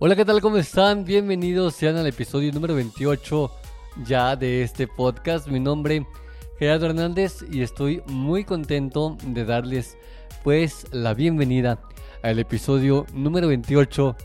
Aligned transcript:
Hola, 0.00 0.14
¿qué 0.14 0.24
tal? 0.24 0.40
¿Cómo 0.40 0.58
están? 0.58 1.04
Bienvenidos 1.04 1.74
sean 1.74 1.96
al 1.96 2.06
episodio 2.06 2.52
número 2.52 2.72
28 2.76 3.50
ya 4.06 4.36
de 4.36 4.62
este 4.62 4.86
podcast. 4.86 5.48
Mi 5.48 5.58
nombre 5.58 6.06
Gerardo 6.56 6.86
Hernández 6.86 7.44
y 7.50 7.62
estoy 7.62 8.00
muy 8.06 8.44
contento 8.44 9.18
de 9.26 9.44
darles 9.44 9.98
pues 10.44 10.86
la 10.92 11.14
bienvenida 11.14 11.82
al 12.22 12.38
episodio 12.38 13.06
número 13.12 13.48
28 13.48 14.16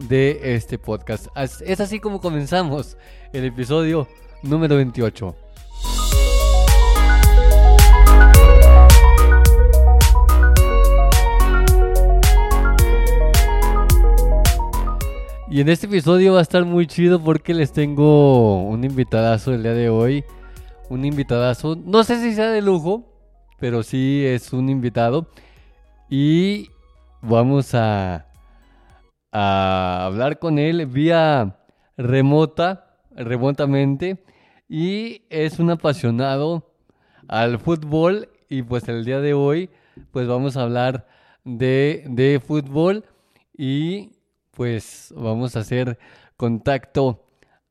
de 0.00 0.56
este 0.56 0.78
podcast. 0.78 1.28
Es 1.34 1.80
así 1.80 2.00
como 2.00 2.20
comenzamos 2.20 2.98
el 3.32 3.46
episodio 3.46 4.06
número 4.42 4.76
28. 4.76 5.43
Y 15.50 15.60
en 15.60 15.68
este 15.68 15.86
episodio 15.86 16.32
va 16.32 16.38
a 16.38 16.42
estar 16.42 16.64
muy 16.64 16.86
chido 16.86 17.22
porque 17.22 17.52
les 17.52 17.70
tengo 17.70 18.62
un 18.62 18.82
invitadazo 18.82 19.52
el 19.52 19.62
día 19.62 19.74
de 19.74 19.90
hoy. 19.90 20.24
Un 20.88 21.04
invitadazo, 21.04 21.76
no 21.76 22.02
sé 22.02 22.18
si 22.20 22.34
sea 22.34 22.48
de 22.50 22.62
lujo, 22.62 23.04
pero 23.60 23.82
sí 23.82 24.24
es 24.24 24.54
un 24.54 24.70
invitado. 24.70 25.28
Y 26.08 26.70
vamos 27.20 27.74
a, 27.74 28.26
a 29.32 30.06
hablar 30.06 30.38
con 30.38 30.58
él 30.58 30.86
vía 30.86 31.58
remota, 31.98 32.96
remotamente. 33.14 34.24
Y 34.66 35.22
es 35.28 35.58
un 35.58 35.70
apasionado 35.70 36.72
al 37.28 37.58
fútbol. 37.58 38.30
Y 38.48 38.62
pues 38.62 38.88
el 38.88 39.04
día 39.04 39.20
de 39.20 39.34
hoy, 39.34 39.68
pues 40.10 40.26
vamos 40.26 40.56
a 40.56 40.62
hablar 40.62 41.06
de, 41.44 42.04
de 42.08 42.40
fútbol. 42.40 43.04
Y 43.56 44.13
pues 44.54 45.12
vamos 45.16 45.56
a 45.56 45.60
hacer 45.60 45.98
contacto 46.36 47.26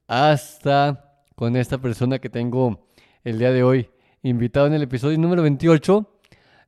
hasta 0.08 1.16
con 1.36 1.56
esta 1.56 1.80
persona 1.80 2.20
que 2.20 2.30
tengo 2.30 2.88
el 3.24 3.40
día 3.40 3.52
de 3.52 3.64
hoy 3.64 3.90
invitado 4.22 4.68
en 4.68 4.74
el 4.74 4.84
episodio 4.84 5.18
número 5.18 5.42
28 5.42 6.10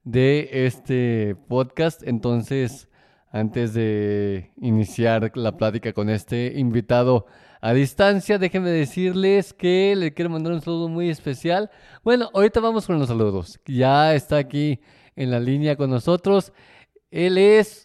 de 0.03 0.49
este 0.66 1.35
podcast. 1.47 2.02
Entonces, 2.05 2.88
antes 3.30 3.73
de 3.73 4.52
iniciar 4.61 5.31
la 5.35 5.57
plática 5.57 5.94
con 5.94 6.09
este 6.09 6.53
invitado 6.55 7.25
a 7.61 7.73
distancia, 7.73 8.38
déjenme 8.38 8.69
decirles 8.69 9.53
que 9.53 9.95
le 9.95 10.13
quiero 10.13 10.31
mandar 10.31 10.53
un 10.53 10.61
saludo 10.61 10.88
muy 10.88 11.09
especial. 11.09 11.69
Bueno, 12.03 12.29
ahorita 12.33 12.59
vamos 12.61 12.88
con 12.88 12.97
los 13.00 13.07
saludos. 13.07 13.59
Ya 13.66 14.16
está 14.16 14.38
aquí 14.38 14.79
en 15.16 15.31
la 15.31 15.39
línea 15.39 15.75
con 15.75 15.89
nosotros. 15.89 16.53
Él 17.11 17.38
es 17.38 17.84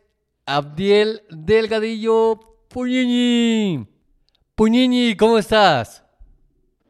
Abdiel 0.53 1.23
Delgadillo 1.31 2.41
Puñiñi. 2.69 3.87
Puñiñi, 4.57 5.17
¿cómo 5.17 5.39
estás? 5.39 6.05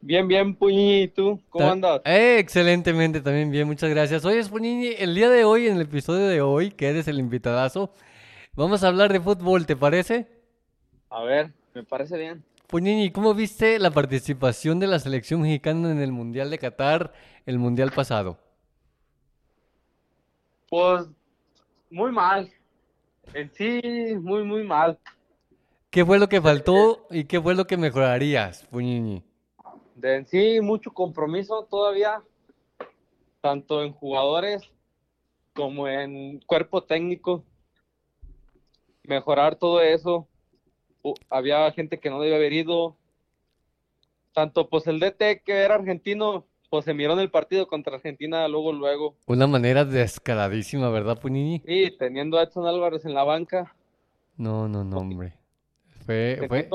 Bien, 0.01 0.27
bien, 0.27 0.55
Puñiñi, 0.55 1.03
¿y 1.03 1.07
tú? 1.09 1.39
¿Cómo 1.51 1.69
andas? 1.69 2.01
Eh, 2.03 2.39
excelentemente, 2.39 3.21
también 3.21 3.51
bien, 3.51 3.67
muchas 3.67 3.91
gracias. 3.91 4.25
Oye, 4.25 4.43
Puñiñi, 4.45 4.95
el 4.97 5.13
día 5.13 5.29
de 5.29 5.43
hoy, 5.43 5.67
en 5.67 5.75
el 5.75 5.83
episodio 5.83 6.25
de 6.25 6.41
hoy, 6.41 6.71
que 6.71 6.87
eres 6.87 7.07
el 7.07 7.19
invitadazo, 7.19 7.93
vamos 8.55 8.83
a 8.83 8.87
hablar 8.87 9.13
de 9.13 9.19
fútbol, 9.19 9.67
¿te 9.67 9.75
parece? 9.75 10.27
A 11.11 11.21
ver, 11.21 11.53
me 11.75 11.83
parece 11.83 12.17
bien. 12.17 12.43
Puñiñi, 12.65 13.11
¿cómo 13.11 13.35
viste 13.35 13.77
la 13.77 13.91
participación 13.91 14.79
de 14.79 14.87
la 14.87 14.97
selección 14.97 15.39
mexicana 15.39 15.91
en 15.91 15.99
el 15.99 16.11
Mundial 16.11 16.49
de 16.49 16.57
Qatar, 16.57 17.13
el 17.45 17.59
Mundial 17.59 17.91
pasado? 17.91 18.39
Pues, 20.67 21.05
muy 21.91 22.11
mal. 22.11 22.51
En 23.33 23.51
sí, 23.53 23.81
muy, 24.19 24.43
muy 24.43 24.63
mal. 24.63 24.99
¿Qué 25.89 26.05
fue 26.05 26.19
lo 26.19 26.27
que 26.27 26.41
faltó 26.41 27.05
y 27.09 27.25
qué 27.25 27.41
fue 27.41 27.55
lo 27.55 27.65
que 27.65 27.77
mejorarías, 27.77 28.65
Puñiñi? 28.67 29.23
De 29.95 30.15
en 30.15 30.25
sí, 30.27 30.59
mucho 30.61 30.91
compromiso 30.91 31.67
todavía, 31.69 32.21
tanto 33.41 33.83
en 33.83 33.93
jugadores 33.93 34.61
como 35.53 35.87
en 35.87 36.39
cuerpo 36.41 36.83
técnico. 36.83 37.43
Mejorar 39.03 39.55
todo 39.55 39.81
eso. 39.81 40.27
había 41.29 41.71
gente 41.71 41.99
que 41.99 42.09
no 42.09 42.21
debía 42.21 42.37
haber 42.37 42.53
ido. 42.53 42.97
Tanto 44.33 44.69
pues 44.69 44.87
el 44.87 44.99
DT 44.99 45.41
que 45.43 45.53
era 45.53 45.75
argentino, 45.75 46.45
pues 46.71 46.85
se 46.85 46.93
miró 46.93 47.11
en 47.11 47.19
el 47.19 47.29
partido 47.29 47.67
contra 47.67 47.95
Argentina 47.95 48.47
luego, 48.47 48.71
luego. 48.71 49.17
Una 49.25 49.45
manera 49.45 49.83
descaradísima, 49.83 50.89
¿verdad, 50.89 51.19
Punini? 51.19 51.61
Sí, 51.65 51.93
teniendo 51.99 52.39
a 52.39 52.43
Edson 52.43 52.65
Álvarez 52.65 53.03
en 53.03 53.13
la 53.13 53.25
banca. 53.25 53.75
No, 54.37 54.69
no, 54.69 54.85
no, 54.85 54.99
hombre. 54.99 55.33
Fue, 56.05 56.39
fue... 56.47 56.69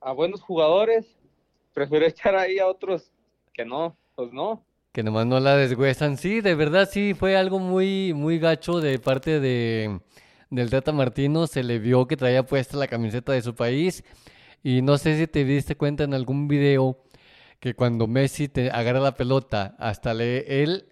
A, 0.00 0.12
buenos 0.12 0.42
jugadores, 0.42 1.06
prefiero 1.72 2.04
echar 2.06 2.34
ahí 2.34 2.58
a 2.58 2.66
otros 2.66 3.12
que 3.52 3.64
no, 3.64 3.96
pues 4.16 4.32
no. 4.32 4.64
Que 4.90 5.04
nomás 5.04 5.26
no 5.26 5.38
la 5.38 5.56
deshuesan. 5.56 6.16
Sí, 6.16 6.40
de 6.40 6.56
verdad 6.56 6.88
sí, 6.90 7.14
fue 7.14 7.36
algo 7.36 7.60
muy, 7.60 8.14
muy 8.14 8.40
gacho 8.40 8.80
de 8.80 8.98
parte 8.98 9.38
de, 9.38 10.00
del 10.50 10.70
Tata 10.70 10.90
Martino. 10.90 11.46
Se 11.46 11.62
le 11.62 11.78
vio 11.78 12.08
que 12.08 12.16
traía 12.16 12.42
puesta 12.42 12.76
la 12.76 12.88
camiseta 12.88 13.32
de 13.32 13.42
su 13.42 13.54
país. 13.54 14.02
Y 14.64 14.82
no 14.82 14.98
sé 14.98 15.16
si 15.16 15.28
te 15.28 15.44
diste 15.44 15.76
cuenta 15.76 16.02
en 16.02 16.14
algún 16.14 16.48
video 16.48 17.03
que 17.64 17.72
cuando 17.72 18.06
Messi 18.06 18.48
te 18.48 18.70
agarra 18.70 19.00
la 19.00 19.14
pelota, 19.14 19.74
hasta 19.78 20.12
le, 20.12 20.62
él 20.62 20.86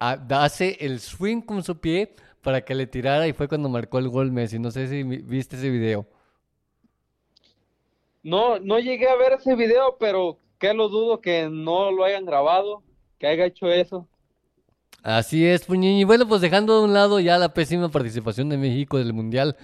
hace 0.00 0.76
el 0.80 0.98
swing 0.98 1.42
con 1.42 1.62
su 1.62 1.78
pie 1.78 2.16
para 2.40 2.62
que 2.62 2.74
le 2.74 2.88
tirara 2.88 3.28
y 3.28 3.32
fue 3.32 3.46
cuando 3.46 3.68
marcó 3.68 4.00
el 4.00 4.08
gol 4.08 4.32
Messi. 4.32 4.58
No 4.58 4.72
sé 4.72 4.88
si 4.88 5.04
viste 5.04 5.54
ese 5.54 5.70
video. 5.70 6.04
No, 8.24 8.58
no 8.58 8.80
llegué 8.80 9.08
a 9.08 9.14
ver 9.14 9.34
ese 9.34 9.54
video, 9.54 9.96
pero 10.00 10.38
que 10.58 10.74
lo 10.74 10.88
dudo 10.88 11.20
que 11.20 11.48
no 11.48 11.92
lo 11.92 12.02
hayan 12.02 12.26
grabado, 12.26 12.82
que 13.20 13.28
haya 13.28 13.44
hecho 13.44 13.68
eso. 13.68 14.08
Así 15.04 15.46
es, 15.46 15.66
Puñini. 15.66 16.02
Bueno, 16.02 16.26
pues 16.26 16.40
dejando 16.40 16.80
de 16.80 16.84
un 16.84 16.94
lado 16.94 17.20
ya 17.20 17.38
la 17.38 17.54
pésima 17.54 17.90
participación 17.90 18.48
de 18.48 18.56
México 18.56 18.98
del 18.98 19.12
Mundial, 19.12 19.56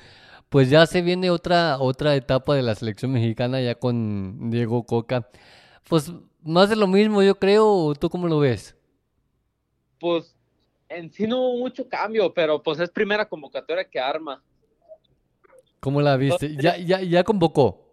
pues 0.51 0.71
ya 0.71 0.87
se 0.87 1.03
viene 1.03 1.31
otra, 1.31 1.81
otra 1.81 2.15
etapa 2.15 2.55
de 2.55 2.63
la 2.63 2.77
selección 2.77 3.11
mexicana 3.11 3.61
ya 3.61 3.75
con 3.75 4.53
Diego 4.53 4.85
Coca. 4.85 5.29
Pues 5.89 6.13
más 6.43 6.69
de 6.69 6.77
lo 6.77 6.87
mismo, 6.87 7.23
yo 7.23 7.39
creo. 7.39 7.95
¿Tú 7.95 8.09
cómo 8.09 8.29
lo 8.29 8.39
ves? 8.39 8.77
Pues 10.01 10.37
en 10.89 11.11
sí 11.11 11.27
no 11.27 11.41
hubo 11.41 11.59
mucho 11.59 11.89
cambio, 11.89 12.33
pero 12.33 12.63
pues 12.63 12.81
es 12.81 12.91
primera 12.91 13.29
convocatoria 13.29 13.89
que 13.89 14.01
arma. 14.01 14.43
¿Cómo 15.81 16.01
la 16.01 16.17
viste? 16.17 16.57
¿Ya, 16.57 16.77
ya, 16.77 17.01
ya 17.03 17.25
convocó? 17.25 17.89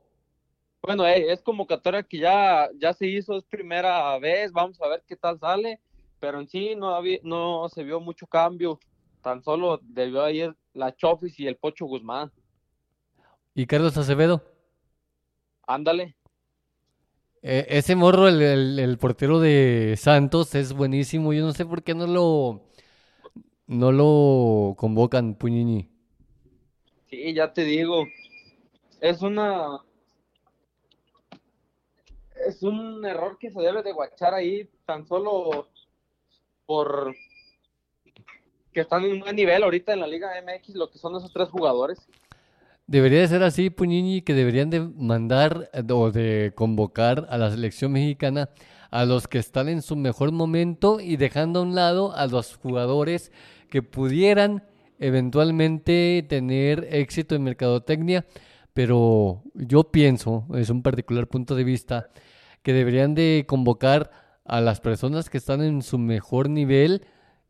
Bueno, 0.81 1.06
eh, 1.06 1.31
es 1.31 1.41
convocatoria 1.41 2.03
que 2.03 2.19
ya, 2.19 2.69
ya 2.78 2.94
se 2.94 3.07
hizo, 3.07 3.38
es 3.38 3.44
primera 3.44 4.17
vez, 4.19 4.51
vamos 4.51 4.79
a 4.81 4.88
ver 4.88 5.03
qué 5.07 5.16
tal 5.16 5.39
sale, 5.39 5.79
pero 6.19 6.39
en 6.39 6.47
sí 6.47 6.75
no, 6.75 6.94
había, 6.94 7.19
no 7.23 7.67
se 7.69 7.83
vio 7.83 8.00
mucho 8.00 8.27
cambio, 8.27 8.79
tan 9.22 9.44
solo 9.44 9.79
debió 9.81 10.29
ir 10.29 10.56
la 10.73 10.95
Chofis 10.95 11.39
y 11.39 11.47
el 11.47 11.57
Pocho 11.57 11.85
Guzmán. 11.85 12.31
¿Y 13.56 13.65
Carlos 13.65 13.97
Acevedo? 13.97 14.44
Ándale. 15.65 16.15
Eh, 17.47 17.77
ese 17.77 17.95
morro, 17.95 18.27
el, 18.27 18.97
portero 18.97 19.39
de 19.39 19.94
Santos, 20.00 20.56
es 20.56 20.74
buenísimo. 20.74 21.31
Yo 21.31 21.45
no 21.45 21.53
sé 21.53 21.63
por 21.63 21.83
qué 21.83 21.94
no 21.94 22.07
lo, 22.07 22.63
no 23.68 23.92
lo 23.92 24.74
convocan, 24.75 25.36
Puñini. 25.36 25.88
Sí, 27.07 27.36
ya 27.36 27.53
te 27.53 27.63
digo. 27.63 28.07
Es 29.00 29.21
una. 29.21 29.80
Es 32.47 32.63
un 32.63 33.06
error 33.06 33.38
que 33.38 33.51
se 33.51 33.62
debe 33.62 33.83
de 33.83 33.94
guachar 33.94 34.33
ahí, 34.33 34.68
tan 34.88 35.06
solo 35.06 35.69
por 36.65 37.13
que 38.74 38.81
están 38.81 39.03
en 39.03 39.12
un 39.12 39.19
buen 39.19 39.36
nivel 39.36 39.62
ahorita 39.62 39.94
en 39.94 40.00
la 40.00 40.07
Liga 40.07 40.31
MX, 40.42 40.74
lo 40.74 40.89
que 40.89 40.97
son 40.97 41.15
esos 41.15 41.31
tres 41.31 41.50
jugadores. 41.50 42.07
Debería 42.87 43.21
de 43.21 43.27
ser 43.27 43.41
así, 43.41 43.71
Puñini, 43.71 44.21
que 44.21 44.35
deberían 44.35 44.69
de 44.69 44.79
mandar 44.79 45.71
eh, 45.73 45.83
o 45.91 46.11
de 46.11 46.53
convocar 46.55 47.25
a 47.31 47.37
la 47.39 47.49
selección 47.49 47.91
mexicana 47.91 48.49
a 48.91 49.05
los 49.05 49.27
que 49.27 49.39
están 49.39 49.69
en 49.69 49.81
su 49.81 49.95
mejor 49.95 50.31
momento 50.31 50.99
y 50.99 51.17
dejando 51.17 51.59
a 51.59 51.63
un 51.63 51.73
lado 51.73 52.15
a 52.15 52.27
los 52.27 52.55
jugadores 52.57 53.31
que 53.69 53.81
pudieran 53.81 54.63
eventualmente 54.99 56.23
tener 56.29 56.87
éxito 56.91 57.33
en 57.33 57.43
mercadotecnia, 57.43 58.25
pero 58.73 59.41
yo 59.55 59.85
pienso, 59.91 60.45
es 60.53 60.69
un 60.69 60.83
particular 60.83 61.27
punto 61.27 61.55
de 61.55 61.63
vista, 61.63 62.09
que 62.61 62.71
deberían 62.73 63.15
de 63.15 63.45
convocar 63.47 64.11
a 64.45 64.61
las 64.61 64.79
personas 64.79 65.29
que 65.29 65.39
están 65.39 65.63
en 65.63 65.81
su 65.81 65.97
mejor 65.97 66.49
nivel, 66.49 67.05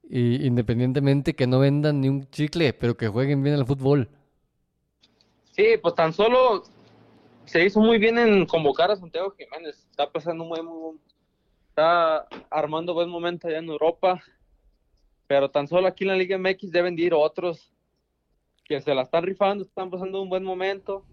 independientemente 0.09 1.35
que 1.35 1.45
no 1.45 1.59
vendan 1.59 1.99
ni 1.99 2.09
un 2.09 2.29
chicle, 2.29 2.73
pero 2.73 2.95
que 2.95 3.09
jueguen 3.09 3.43
bien 3.43 3.55
al 3.55 3.65
fútbol. 3.65 4.09
Sí, 5.55 5.77
pues 5.81 5.95
tan 5.95 6.11
solo 6.11 6.63
se 7.45 7.63
hizo 7.63 7.79
muy 7.79 7.97
bien 7.97 8.17
en 8.17 8.45
convocar 8.45 8.91
a 8.91 8.97
Santiago 8.97 9.31
Jiménez. 9.31 9.87
Está 9.89 10.11
pasando 10.11 10.43
muy, 10.43 10.61
muy, 10.61 10.99
está 11.69 12.27
armando 12.49 12.93
buen 12.93 13.09
momento 13.09 13.47
allá 13.47 13.59
en 13.59 13.69
Europa. 13.69 14.21
Pero 15.27 15.49
tan 15.49 15.69
solo 15.69 15.87
aquí 15.87 16.03
en 16.03 16.09
la 16.09 16.17
Liga 16.17 16.37
MX 16.37 16.71
deben 16.71 16.97
de 16.97 17.03
ir 17.03 17.13
otros 17.13 17.73
que 18.65 18.81
se 18.81 18.93
la 18.93 19.03
están 19.03 19.23
rifando, 19.23 19.63
están 19.63 19.89
pasando 19.89 20.21
un 20.21 20.27
buen 20.27 20.43
momento. 20.43 21.05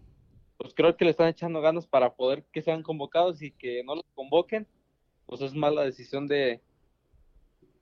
Pues 0.57 0.75
creo 0.75 0.97
que 0.97 1.05
le 1.05 1.13
están 1.13 1.29
echando 1.29 1.61
ganas 1.61 1.87
para 1.87 2.13
poder 2.13 2.45
que 2.53 2.63
sean 2.63 2.83
convocados 2.83 3.43
y 3.43 3.53
que 3.53 3.85
no 3.85 3.95
los 3.95 4.07
convoquen. 4.13 4.67
Pues 5.27 5.41
es 5.41 5.55
mala 5.55 5.85
decisión 5.85 6.27
de, 6.27 6.61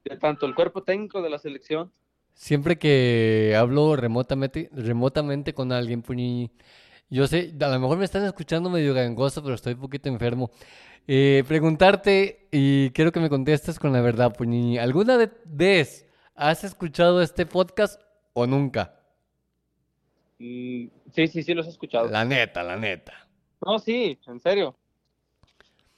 de 0.04 0.16
tanto 0.18 0.44
el 0.44 0.54
cuerpo 0.54 0.82
técnico 0.82 1.22
de 1.22 1.30
la 1.30 1.38
selección 1.38 1.90
Siempre 2.40 2.78
que 2.78 3.54
hablo 3.54 3.96
remotamente, 3.96 4.70
remotamente 4.72 5.52
con 5.52 5.72
alguien, 5.72 6.00
Puñini, 6.00 6.50
yo 7.10 7.26
sé, 7.26 7.54
a 7.60 7.68
lo 7.68 7.78
mejor 7.78 7.98
me 7.98 8.06
están 8.06 8.24
escuchando 8.24 8.70
medio 8.70 8.94
gangoso, 8.94 9.42
pero 9.42 9.54
estoy 9.54 9.74
un 9.74 9.80
poquito 9.80 10.08
enfermo. 10.08 10.50
Eh, 11.06 11.44
preguntarte, 11.46 12.48
y 12.50 12.92
quiero 12.92 13.12
que 13.12 13.20
me 13.20 13.28
contestes 13.28 13.78
con 13.78 13.92
la 13.92 14.00
verdad, 14.00 14.34
Puñini, 14.34 14.78
¿alguna 14.78 15.18
vez 15.44 16.06
has 16.34 16.64
escuchado 16.64 17.20
este 17.20 17.44
podcast 17.44 18.00
o 18.32 18.46
nunca? 18.46 18.98
Mm, 20.38 20.86
sí, 21.12 21.26
sí, 21.26 21.42
sí, 21.42 21.52
los 21.52 21.66
he 21.66 21.70
escuchado. 21.70 22.08
La 22.08 22.24
neta, 22.24 22.62
la 22.62 22.78
neta. 22.78 23.28
No, 23.60 23.78
sí, 23.78 24.18
en 24.26 24.40
serio. 24.40 24.74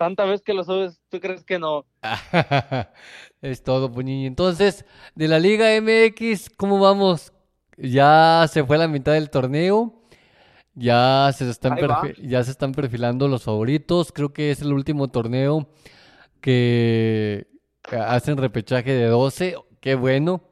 Tanta 0.02 0.24
vez 0.24 0.42
que 0.42 0.52
lo 0.52 0.64
subes, 0.64 1.00
¿tú 1.10 1.20
crees 1.20 1.44
que 1.44 1.60
no? 1.60 1.86
es 3.40 3.62
todo, 3.62 3.92
Puñini. 3.92 4.26
Entonces, 4.26 4.84
de 5.14 5.28
la 5.28 5.38
Liga 5.38 5.68
MX, 5.80 6.50
¿cómo 6.56 6.80
vamos? 6.80 7.32
Ya 7.76 8.44
se 8.48 8.64
fue 8.64 8.78
la 8.78 8.88
mitad 8.88 9.12
del 9.12 9.30
torneo. 9.30 9.94
Ya 10.74 11.30
se, 11.32 11.48
están 11.48 11.78
ya 12.20 12.42
se 12.42 12.50
están 12.50 12.72
perfilando 12.72 13.28
los 13.28 13.44
favoritos. 13.44 14.10
Creo 14.10 14.32
que 14.32 14.50
es 14.50 14.60
el 14.62 14.72
último 14.72 15.06
torneo 15.06 15.68
que 16.40 17.46
hacen 17.92 18.38
repechaje 18.38 18.92
de 18.92 19.06
12. 19.06 19.54
Qué 19.78 19.94
bueno. 19.94 20.42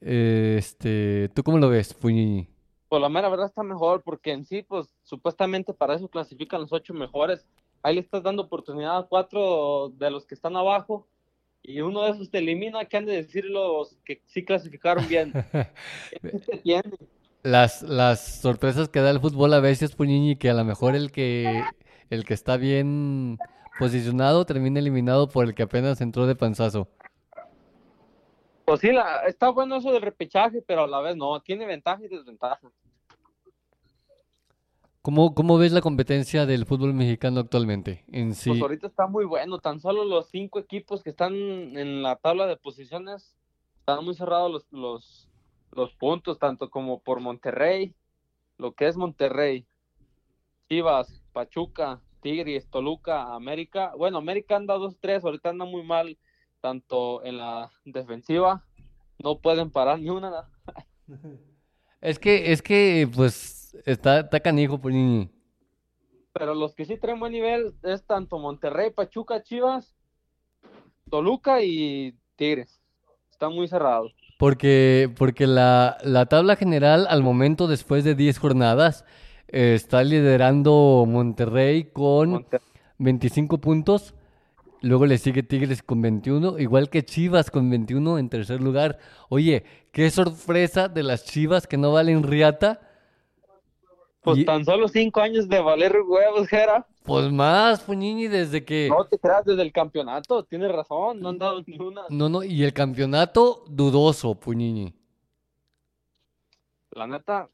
Este, 0.00 1.30
¿tú 1.36 1.44
cómo 1.44 1.58
lo 1.58 1.68
ves, 1.68 1.94
Puñini? 1.94 2.48
Pues 2.88 3.00
la 3.00 3.08
mera 3.08 3.28
verdad 3.28 3.46
está 3.46 3.62
mejor, 3.62 4.02
porque 4.02 4.32
en 4.32 4.44
sí, 4.44 4.64
pues 4.64 4.92
supuestamente 5.04 5.72
para 5.72 5.94
eso 5.94 6.08
clasifican 6.08 6.62
los 6.62 6.72
ocho 6.72 6.94
mejores 6.94 7.46
ahí 7.82 7.94
le 7.94 8.00
estás 8.00 8.22
dando 8.22 8.42
oportunidad 8.42 8.98
a 8.98 9.06
cuatro 9.06 9.90
de 9.96 10.10
los 10.10 10.26
que 10.26 10.34
están 10.34 10.56
abajo 10.56 11.06
y 11.62 11.80
uno 11.80 12.04
de 12.04 12.10
esos 12.10 12.30
te 12.30 12.38
elimina, 12.38 12.84
que 12.84 12.96
han 12.96 13.06
de 13.06 13.16
decir 13.16 13.44
los 13.44 13.98
que 14.04 14.22
sí 14.26 14.44
clasificaron 14.44 15.06
bien. 15.08 15.32
las, 17.42 17.82
las 17.82 18.40
sorpresas 18.40 18.88
que 18.88 19.00
da 19.00 19.10
el 19.10 19.20
fútbol 19.20 19.52
a 19.54 19.60
veces, 19.60 19.94
Puñiñi, 19.94 20.36
que 20.36 20.50
a 20.50 20.54
lo 20.54 20.64
mejor 20.64 20.94
el 20.94 21.10
que, 21.10 21.62
el 22.10 22.24
que 22.24 22.34
está 22.34 22.56
bien 22.56 23.38
posicionado 23.78 24.46
termina 24.46 24.78
eliminado 24.80 25.28
por 25.28 25.44
el 25.44 25.54
que 25.54 25.64
apenas 25.64 26.00
entró 26.00 26.26
de 26.26 26.36
panzazo. 26.36 26.88
Pues 28.64 28.80
sí, 28.80 28.90
está 29.26 29.48
bueno 29.48 29.76
eso 29.76 29.92
del 29.92 30.02
repechaje, 30.02 30.62
pero 30.66 30.84
a 30.84 30.86
la 30.86 31.00
vez 31.00 31.16
no, 31.16 31.40
tiene 31.40 31.64
ventaja 31.64 32.04
y 32.04 32.08
desventaja. 32.08 32.60
¿Cómo, 35.08 35.34
¿Cómo 35.34 35.56
ves 35.56 35.72
la 35.72 35.80
competencia 35.80 36.44
del 36.44 36.66
fútbol 36.66 36.92
mexicano 36.92 37.40
actualmente 37.40 38.04
en 38.12 38.34
sí? 38.34 38.50
Pues 38.50 38.60
ahorita 38.60 38.88
está 38.88 39.06
muy 39.06 39.24
bueno, 39.24 39.58
tan 39.58 39.80
solo 39.80 40.04
los 40.04 40.28
cinco 40.28 40.58
equipos 40.58 41.02
que 41.02 41.08
están 41.08 41.32
en 41.32 42.02
la 42.02 42.16
tabla 42.16 42.46
de 42.46 42.58
posiciones 42.58 43.34
están 43.78 44.04
muy 44.04 44.14
cerrados 44.14 44.52
los, 44.52 44.66
los, 44.70 45.30
los 45.72 45.94
puntos, 45.94 46.38
tanto 46.38 46.68
como 46.68 47.00
por 47.00 47.20
Monterrey, 47.20 47.94
lo 48.58 48.74
que 48.74 48.86
es 48.86 48.98
Monterrey, 48.98 49.64
Chivas, 50.68 51.22
Pachuca, 51.32 52.02
Tigres, 52.20 52.68
Toluca, 52.68 53.34
América. 53.34 53.94
Bueno, 53.96 54.18
América 54.18 54.56
anda 54.56 54.76
2-3, 54.76 55.24
ahorita 55.24 55.48
anda 55.48 55.64
muy 55.64 55.84
mal, 55.84 56.18
tanto 56.60 57.24
en 57.24 57.38
la 57.38 57.70
defensiva, 57.86 58.62
no 59.24 59.38
pueden 59.38 59.70
parar 59.70 60.00
ni 60.00 60.10
una. 60.10 60.50
es 62.02 62.18
que, 62.18 62.52
es 62.52 62.60
que, 62.60 63.08
pues 63.16 63.57
está, 63.84 64.20
está 64.20 64.40
canijo, 64.40 64.78
Polini. 64.78 65.30
Pero 66.32 66.54
los 66.54 66.74
que 66.74 66.84
sí 66.84 66.96
traen 66.96 67.20
buen 67.20 67.32
nivel 67.32 67.74
es 67.82 68.04
tanto 68.04 68.38
Monterrey, 68.38 68.90
Pachuca, 68.90 69.42
Chivas, 69.42 69.96
Toluca 71.10 71.62
y 71.62 72.14
Tigres. 72.36 72.80
Están 73.30 73.52
muy 73.52 73.68
cerrados. 73.68 74.14
Porque, 74.38 75.12
porque 75.16 75.46
la, 75.46 75.98
la 76.04 76.26
tabla 76.26 76.56
general 76.56 77.06
al 77.08 77.22
momento, 77.22 77.66
después 77.66 78.04
de 78.04 78.14
10 78.14 78.38
jornadas, 78.38 79.04
está 79.48 80.04
liderando 80.04 81.04
Monterrey 81.08 81.84
con 81.84 82.46
25 82.98 83.58
puntos. 83.58 84.14
Luego 84.80 85.06
le 85.06 85.18
sigue 85.18 85.42
Tigres 85.42 85.82
con 85.82 86.00
21, 86.02 86.58
igual 86.60 86.88
que 86.88 87.04
Chivas 87.04 87.50
con 87.50 87.68
21 87.68 88.18
en 88.18 88.28
tercer 88.28 88.60
lugar. 88.60 88.98
Oye, 89.28 89.64
qué 89.90 90.08
sorpresa 90.10 90.88
de 90.88 91.02
las 91.02 91.24
Chivas 91.24 91.66
que 91.66 91.76
no 91.76 91.92
valen 91.92 92.22
riata 92.22 92.87
pues 94.34 94.44
tan 94.44 94.64
solo 94.64 94.88
cinco 94.88 95.20
años 95.20 95.48
de 95.48 95.60
valer 95.60 95.96
huevos, 96.06 96.48
Jera. 96.48 96.86
Pues 97.04 97.30
más, 97.32 97.80
Puñini, 97.80 98.28
desde 98.28 98.64
que... 98.64 98.88
No 98.90 99.04
te 99.04 99.18
creas, 99.18 99.44
desde 99.44 99.62
el 99.62 99.72
campeonato, 99.72 100.44
tienes 100.44 100.70
razón, 100.70 101.20
no 101.20 101.30
han 101.30 101.38
dado 101.38 101.62
ni 101.66 101.78
una. 101.78 102.02
No, 102.10 102.28
no, 102.28 102.42
y 102.42 102.62
el 102.64 102.72
campeonato 102.72 103.64
dudoso, 103.68 104.34
Puñini. 104.34 104.92
La 106.90 107.06
neta, 107.06 107.48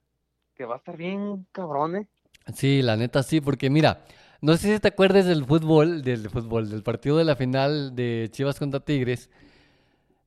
que 0.55 0.65
va 0.65 0.75
a 0.75 0.79
estar 0.79 0.97
bien 0.97 1.47
cabrón, 1.53 1.97
¿eh? 1.97 2.09
Sí, 2.55 2.83
la 2.83 2.97
neta 2.97 3.23
sí, 3.23 3.41
porque 3.41 3.71
mira, 3.71 4.05
no 4.41 4.57
sé 4.57 4.75
si 4.75 4.81
te 4.81 4.89
acuerdas 4.89 5.25
del 5.25 5.45
fútbol, 5.45 6.03
del 6.03 6.29
fútbol, 6.29 6.69
del 6.69 6.83
partido 6.83 7.17
de 7.17 7.25
la 7.25 7.37
final 7.37 7.95
de 7.95 8.29
Chivas 8.31 8.59
contra 8.59 8.81
Tigres, 8.81 9.31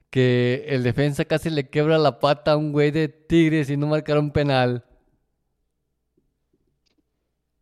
que 0.10 0.66
el 0.70 0.84
defensa 0.84 1.26
casi 1.26 1.50
le 1.50 1.70
quebra 1.70 1.98
la 1.98 2.20
pata 2.20 2.54
a 2.54 2.58
un 2.58 2.72
güey 2.72 2.92
de 2.92 3.10
Tigres 3.10 3.70
y 3.70 3.78
no 3.78 3.88
marcaron 3.88 4.32
penal 4.32 4.87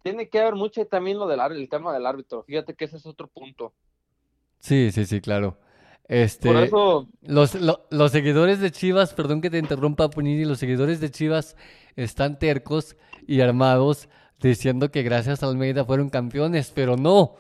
tiene 0.06 0.30
que 0.30 0.40
haber 0.40 0.54
mucho 0.54 0.86
también 0.86 1.18
lo 1.18 1.26
del 1.26 1.40
el 1.40 1.68
tema 1.68 1.92
del 1.92 2.06
árbitro. 2.06 2.44
Fíjate 2.44 2.76
que 2.76 2.86
ese 2.86 2.98
es 2.98 3.08
otro 3.08 3.28
punto. 3.28 3.74
Sí, 4.60 4.92
sí, 4.92 5.04
sí, 5.04 5.20
claro. 5.20 5.58
Este, 6.08 6.48
Por 6.48 6.58
eso... 6.58 7.10
los, 7.24 7.56
los 7.90 8.12
seguidores 8.12 8.60
de 8.60 8.70
Chivas, 8.70 9.16
perdón 9.16 9.42
que 9.42 9.50
te 9.50 9.58
interrumpa, 9.58 10.12
Punini, 10.12 10.46
los 10.46 10.60
seguidores 10.60 11.00
de 11.00 11.10
Chivas 11.10 11.58
están 11.96 12.38
tercos 12.38 12.96
y 13.26 13.42
armados 13.42 14.08
diciendo 14.40 14.92
que 14.92 15.02
gracias 15.02 15.42
a 15.42 15.48
Almeida 15.48 15.84
fueron 15.86 16.12
campeones, 16.12 16.70
pero 16.70 16.98
no. 16.98 17.38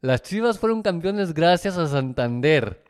Las 0.00 0.22
Chivas 0.22 0.58
fueron 0.58 0.82
campeones 0.82 1.32
gracias 1.32 1.78
a 1.78 1.86
Santander. 1.86 2.82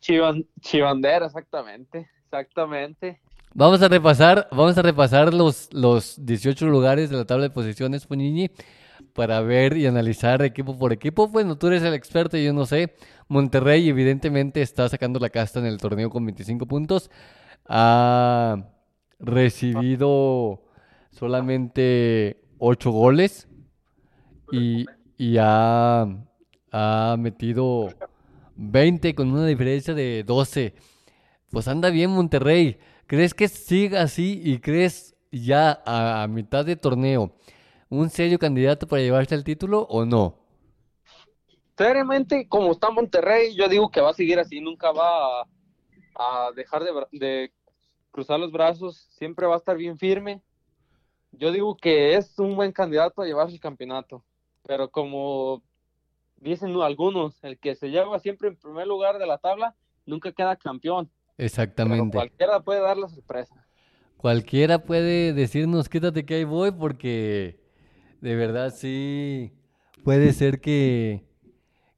Chivan, 0.00 0.44
Chivander, 0.60 1.22
exactamente, 1.22 2.10
exactamente. 2.24 3.20
Vamos 3.56 3.80
a 3.82 3.88
repasar, 3.88 4.48
vamos 4.50 4.76
a 4.76 4.82
repasar 4.82 5.32
los, 5.32 5.72
los 5.72 6.16
18 6.26 6.66
lugares 6.66 7.08
de 7.08 7.16
la 7.16 7.24
tabla 7.24 7.44
de 7.44 7.50
posiciones, 7.50 8.04
Punini, 8.04 8.50
para 9.12 9.40
ver 9.42 9.76
y 9.76 9.86
analizar 9.86 10.42
equipo 10.42 10.76
por 10.76 10.92
equipo. 10.92 11.28
Bueno, 11.28 11.56
tú 11.56 11.68
eres 11.68 11.84
el 11.84 11.94
experto, 11.94 12.36
yo 12.36 12.52
no 12.52 12.66
sé. 12.66 12.96
Monterrey 13.28 13.88
evidentemente 13.88 14.60
está 14.60 14.88
sacando 14.88 15.20
la 15.20 15.30
casta 15.30 15.60
en 15.60 15.66
el 15.66 15.78
torneo 15.78 16.10
con 16.10 16.26
25 16.26 16.66
puntos. 16.66 17.12
Ha 17.66 18.72
recibido 19.20 20.64
solamente 21.12 22.42
8 22.58 22.90
goles 22.90 23.46
y, 24.50 24.84
y 25.16 25.36
ha, 25.38 26.08
ha 26.72 27.16
metido 27.20 27.88
20 28.56 29.14
con 29.14 29.30
una 29.30 29.46
diferencia 29.46 29.94
de 29.94 30.24
12. 30.26 30.74
Pues 31.50 31.68
anda 31.68 31.90
bien 31.90 32.10
Monterrey. 32.10 32.78
¿Crees 33.06 33.34
que 33.34 33.48
siga 33.48 34.02
así 34.02 34.40
y 34.42 34.58
crees 34.58 35.14
ya 35.30 35.82
a, 35.84 36.26
mitad 36.28 36.64
de 36.64 36.76
torneo 36.76 37.32
un 37.90 38.08
serio 38.08 38.38
candidato 38.38 38.86
para 38.86 39.02
llevarse 39.02 39.34
el 39.34 39.44
título 39.44 39.82
o 39.82 40.04
no? 40.04 40.38
Seriamente, 41.76 42.48
como 42.48 42.72
está 42.72 42.90
Monterrey, 42.90 43.54
yo 43.54 43.68
digo 43.68 43.90
que 43.90 44.00
va 44.00 44.10
a 44.10 44.14
seguir 44.14 44.38
así, 44.38 44.60
nunca 44.60 44.92
va 44.92 45.42
a, 46.14 46.50
dejar 46.54 46.82
de, 47.10 47.52
cruzar 48.10 48.38
los 48.40 48.52
brazos, 48.52 49.08
siempre 49.10 49.46
va 49.46 49.54
a 49.54 49.58
estar 49.58 49.76
bien 49.76 49.98
firme. 49.98 50.40
Yo 51.32 51.50
digo 51.50 51.76
que 51.76 52.14
es 52.14 52.38
un 52.38 52.54
buen 52.54 52.72
candidato 52.72 53.20
a 53.20 53.26
llevarse 53.26 53.54
el 53.54 53.60
campeonato, 53.60 54.24
pero 54.62 54.88
como 54.88 55.62
dicen 56.36 56.74
algunos, 56.80 57.42
el 57.42 57.58
que 57.58 57.74
se 57.74 57.90
lleva 57.90 58.18
siempre 58.20 58.48
en 58.48 58.56
primer 58.56 58.86
lugar 58.86 59.18
de 59.18 59.26
la 59.26 59.38
tabla 59.38 59.74
nunca 60.06 60.32
queda 60.32 60.56
campeón. 60.56 61.10
Exactamente. 61.38 62.16
cualquiera 62.16 62.60
puede 62.60 62.80
dar 62.80 62.96
la 62.96 63.08
sorpresa. 63.08 63.66
Cualquiera 64.16 64.78
puede 64.78 65.32
decirnos, 65.32 65.88
quítate 65.88 66.24
que 66.24 66.34
ahí 66.34 66.44
voy, 66.44 66.70
porque 66.70 67.60
de 68.20 68.36
verdad 68.36 68.72
sí 68.74 69.52
puede 70.02 70.32
ser 70.32 70.60
que, 70.60 71.24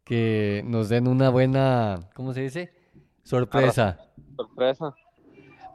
que 0.05 0.63
nos 0.67 0.89
den 0.89 1.07
una 1.07 1.31
buena, 1.31 2.09
¿cómo 2.15 2.33
se 2.33 2.41
dice? 2.41 2.73
Sorpresa. 3.23 3.99
Sorpresa. 4.37 4.95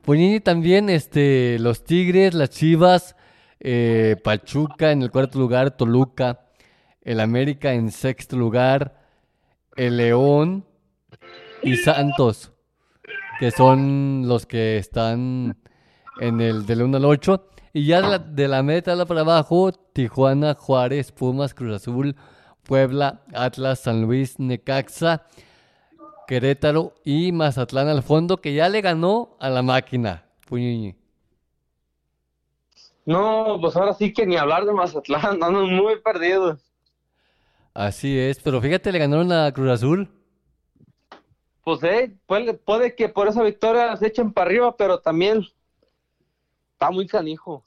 Puñini 0.03 0.39
también, 0.39 0.89
este, 0.89 1.58
los 1.60 1.84
Tigres, 1.84 2.34
las 2.34 2.50
Chivas, 2.50 3.15
eh, 3.60 4.15
Pachuca 4.24 4.91
en 4.91 5.03
el 5.03 5.12
cuarto 5.12 5.38
lugar, 5.38 5.77
Toluca, 5.77 6.48
el 7.01 7.20
América 7.20 7.74
en 7.74 7.91
sexto 7.91 8.36
lugar, 8.36 9.00
el 9.75 9.98
León 9.98 10.65
y 11.62 11.77
Santos, 11.77 12.51
que 13.41 13.50
son 13.50 14.27
los 14.27 14.45
que 14.45 14.77
están 14.77 15.57
en 16.19 16.41
el 16.41 16.67
del 16.67 16.83
1 16.83 16.98
al 16.98 17.05
8. 17.05 17.50
Y 17.74 17.88
ya 17.88 18.00
de 18.00 18.07
la, 18.07 18.19
de 18.19 18.48
la 18.48 18.62
meta 18.62 19.03
para 19.07 19.21
abajo, 19.21 19.71
Tijuana, 19.71 20.53
Juárez, 20.53 21.12
Pumas, 21.12 21.55
Cruz 21.55 21.77
Azul, 21.77 22.15
Puebla, 22.62 23.24
Atlas, 23.33 23.79
San 23.79 24.03
Luis, 24.03 24.38
Necaxa, 24.38 25.25
Querétaro 26.27 26.93
y 27.03 27.31
Mazatlán 27.31 27.88
al 27.88 28.03
fondo, 28.03 28.38
que 28.38 28.53
ya 28.53 28.69
le 28.69 28.81
ganó 28.81 29.36
a 29.39 29.50
la 29.50 29.63
máquina. 29.63 30.24
Puñini. 30.48 30.93
No, 33.07 33.57
pues 33.60 33.75
ahora 33.75 33.95
sí 33.95 34.13
que 34.13 34.27
ni 34.27 34.38
hablar 34.38 34.65
de 34.65 34.74
Mazatlán, 34.74 35.25
andan 35.41 35.55
muy 35.55 36.00
perdidos. 36.00 36.60
Así 37.74 38.19
es, 38.19 38.39
pero 38.39 38.62
fíjate, 38.62 38.91
le 38.91 39.00
ganaron 39.00 39.31
a 39.31 39.51
Cruz 39.51 39.71
Azul. 39.71 40.21
Pues 41.63 41.84
eh, 41.84 42.15
puede, 42.27 42.53
puede 42.53 42.96
que 42.96 43.10
por 43.10 43.27
esa 43.27 43.44
victoria 43.44 43.96
se 43.98 44.08
echen 44.08 44.34
para 44.34 44.48
arriba, 44.48 44.75
pero 44.77 45.00
también 45.00 45.44
está 46.74 46.91
muy 46.91 47.08
canijo. 47.08 47.63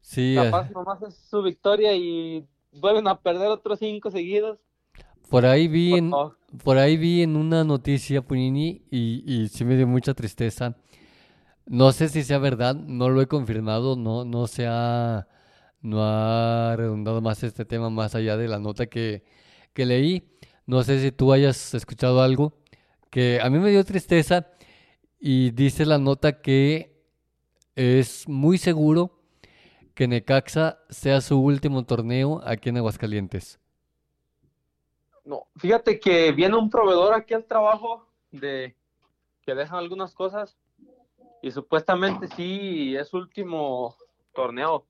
Sí, 0.00 0.34
Capaz 0.34 0.70
eh, 0.70 0.72
nomás 0.72 1.02
es 1.02 1.16
su 1.16 1.42
victoria 1.42 1.92
y 1.94 2.46
vuelven 2.70 3.08
a 3.08 3.20
perder 3.20 3.48
otros 3.48 3.78
cinco 3.80 4.10
seguidos. 4.10 4.58
por 5.28 5.46
ahí 5.46 5.68
vi 5.68 5.96
Por 5.96 5.98
en, 5.98 6.12
por 6.62 6.78
ahí 6.78 6.96
vi 6.96 7.22
en 7.22 7.36
una 7.36 7.64
noticia, 7.64 8.22
Puñini, 8.22 8.82
y, 8.90 9.22
y 9.26 9.48
sí 9.48 9.64
me 9.64 9.76
dio 9.76 9.86
mucha 9.86 10.14
tristeza. 10.14 10.76
No 11.66 11.92
sé 11.92 12.08
si 12.08 12.24
sea 12.24 12.38
verdad, 12.38 12.76
no 12.76 13.10
lo 13.10 13.22
he 13.22 13.28
confirmado, 13.28 13.96
no, 13.96 14.24
no 14.24 14.46
se 14.48 14.66
ha, 14.68 15.28
no 15.82 15.98
ha 16.04 16.76
redundado 16.76 17.20
más 17.22 17.42
este 17.44 17.64
tema 17.64 17.90
más 17.90 18.14
allá 18.14 18.36
de 18.36 18.48
la 18.48 18.58
nota 18.60 18.86
que, 18.86 19.24
que 19.74 19.86
leí. 19.86 20.24
No 20.66 20.82
sé 20.82 21.00
si 21.00 21.12
tú 21.12 21.32
hayas 21.32 21.74
escuchado 21.74 22.20
algo 22.20 22.52
que 23.10 23.40
a 23.40 23.48
mí 23.48 23.58
me 23.58 23.70
dio 23.70 23.84
tristeza 23.84 24.48
y 25.18 25.50
dice 25.52 25.86
la 25.86 25.98
nota 25.98 26.42
que 26.42 27.04
es 27.76 28.28
muy 28.28 28.58
seguro 28.58 29.12
que 29.94 30.08
Necaxa 30.08 30.78
sea 30.90 31.20
su 31.20 31.40
último 31.40 31.84
torneo 31.84 32.40
aquí 32.44 32.68
en 32.68 32.78
Aguascalientes. 32.78 33.60
No, 35.24 35.46
fíjate 35.56 36.00
que 36.00 36.32
viene 36.32 36.56
un 36.56 36.68
proveedor 36.68 37.14
aquí 37.14 37.32
al 37.32 37.44
trabajo 37.44 38.06
de 38.30 38.76
que 39.42 39.54
dejan 39.54 39.78
algunas 39.78 40.14
cosas 40.14 40.56
y 41.42 41.52
supuestamente 41.52 42.28
sí 42.28 42.96
es 42.96 43.14
último 43.14 43.96
torneo. 44.34 44.84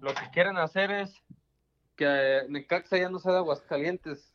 Lo 0.00 0.14
que 0.14 0.30
quieren 0.32 0.56
hacer 0.56 0.90
es 0.92 1.14
que 1.96 2.42
Necaxa 2.48 2.96
ya 2.96 3.10
no 3.10 3.18
sea 3.18 3.32
de 3.32 3.38
Aguascalientes. 3.38 4.32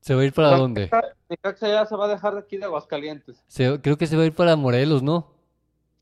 ¿Se 0.00 0.14
va 0.14 0.22
a 0.22 0.24
ir 0.24 0.32
para 0.32 0.50
Necaxa- 0.50 0.58
dónde? 0.58 0.90
Necaxa 1.28 1.68
ya 1.68 1.86
se 1.86 1.96
va 1.96 2.06
a 2.06 2.08
dejar 2.08 2.34
de 2.34 2.40
aquí 2.40 2.56
de 2.56 2.64
Aguascalientes. 2.64 3.42
Se- 3.46 3.80
creo 3.80 3.98
que 3.98 4.06
se 4.06 4.16
va 4.16 4.22
a 4.22 4.26
ir 4.26 4.34
para 4.34 4.56
Morelos, 4.56 5.02
¿no? 5.02 5.32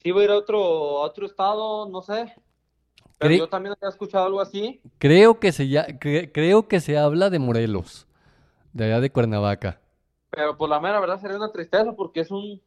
Sí 0.03 0.11
va 0.13 0.21
a 0.21 0.25
ir 0.25 0.31
a 0.31 0.37
otro, 0.37 0.59
a 0.59 1.01
otro 1.07 1.27
estado, 1.27 1.89
no 1.89 2.03
sé. 2.03 2.33
Pero 3.19 3.33
Cre- 3.35 3.39
yo 3.39 3.49
también 3.49 3.75
había 3.81 3.89
escuchado 3.89 4.27
algo 4.27 4.41
así. 4.41 4.81
Creo 4.99 5.41
que 5.41 5.51
se 5.53 5.69
ya, 5.69 5.87
cre- 5.89 6.31
creo 6.33 6.69
que 6.69 6.81
se 6.81 6.99
habla 6.99 7.31
de 7.31 7.39
Morelos, 7.39 8.07
de 8.73 8.85
allá 8.85 9.01
de 9.01 9.11
Cuernavaca. 9.11 9.81
Pero 10.31 10.57
por 10.57 10.69
la 10.69 10.79
mera 10.81 11.01
verdad 11.01 11.19
sería 11.21 11.39
una 11.39 11.51
tristeza 11.51 11.95
porque 11.97 12.21
es 12.21 12.31
un, 12.31 12.61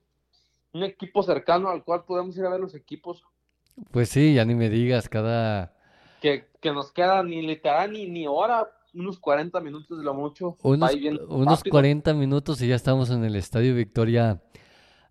un 0.73 0.83
equipo 0.83 1.21
cercano 1.21 1.69
al 1.69 1.83
cual 1.83 2.03
podemos 2.03 2.35
ir 2.35 2.45
a 2.45 2.49
ver 2.49 2.59
los 2.59 2.73
equipos. 2.73 3.23
Pues 3.91 4.09
sí, 4.09 4.33
ya 4.33 4.43
ni 4.43 4.55
me 4.55 4.69
digas, 4.69 5.07
cada 5.07 5.73
que, 6.19 6.47
que 6.59 6.71
nos 6.73 6.91
queda 6.91 7.21
ni 7.23 7.41
literal 7.45 7.91
ni, 7.93 8.09
ni 8.09 8.27
hora, 8.27 8.69
unos 8.93 9.19
40 9.19 9.59
minutos 9.61 9.97
de 9.97 10.03
lo 10.03 10.13
mucho. 10.13 10.57
unos, 10.63 10.93
unos 11.27 11.59
rápido. 11.59 11.71
40 11.71 12.13
minutos 12.13 12.61
y 12.61 12.67
ya 12.67 12.75
estamos 12.75 13.09
en 13.09 13.23
el 13.23 13.35
Estadio 13.35 13.75
Victoria 13.75 14.41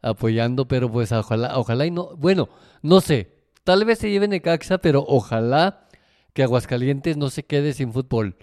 apoyando, 0.03 0.69
pero 0.69 0.91
pues 0.91 1.13
ojalá, 1.13 1.59
ojalá 1.59 1.87
y 1.87 1.91
no, 1.91 2.17
bueno, 2.17 2.49
no 2.83 3.01
sé, 3.01 3.35
tal 3.65 3.85
vez 3.85 3.99
se 3.99 4.11
lleve 4.11 4.29
Necaxa, 4.29 4.79
pero 4.79 5.05
ojalá 5.07 5.89
que 6.33 6.43
Aguascalientes 6.43 7.17
no 7.17 7.31
se 7.31 7.45
quede 7.45 7.73
sin 7.73 7.93
fútbol, 7.93 8.37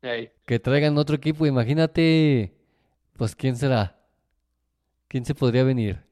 que 0.00 0.58
traigan 0.58 0.98
otro 0.98 1.16
equipo, 1.16 1.46
imagínate, 1.46 2.56
pues 3.16 3.36
quién 3.36 3.56
será, 3.56 4.00
quién 5.06 5.24
se 5.24 5.34
podría 5.34 5.62
venir. 5.62 6.04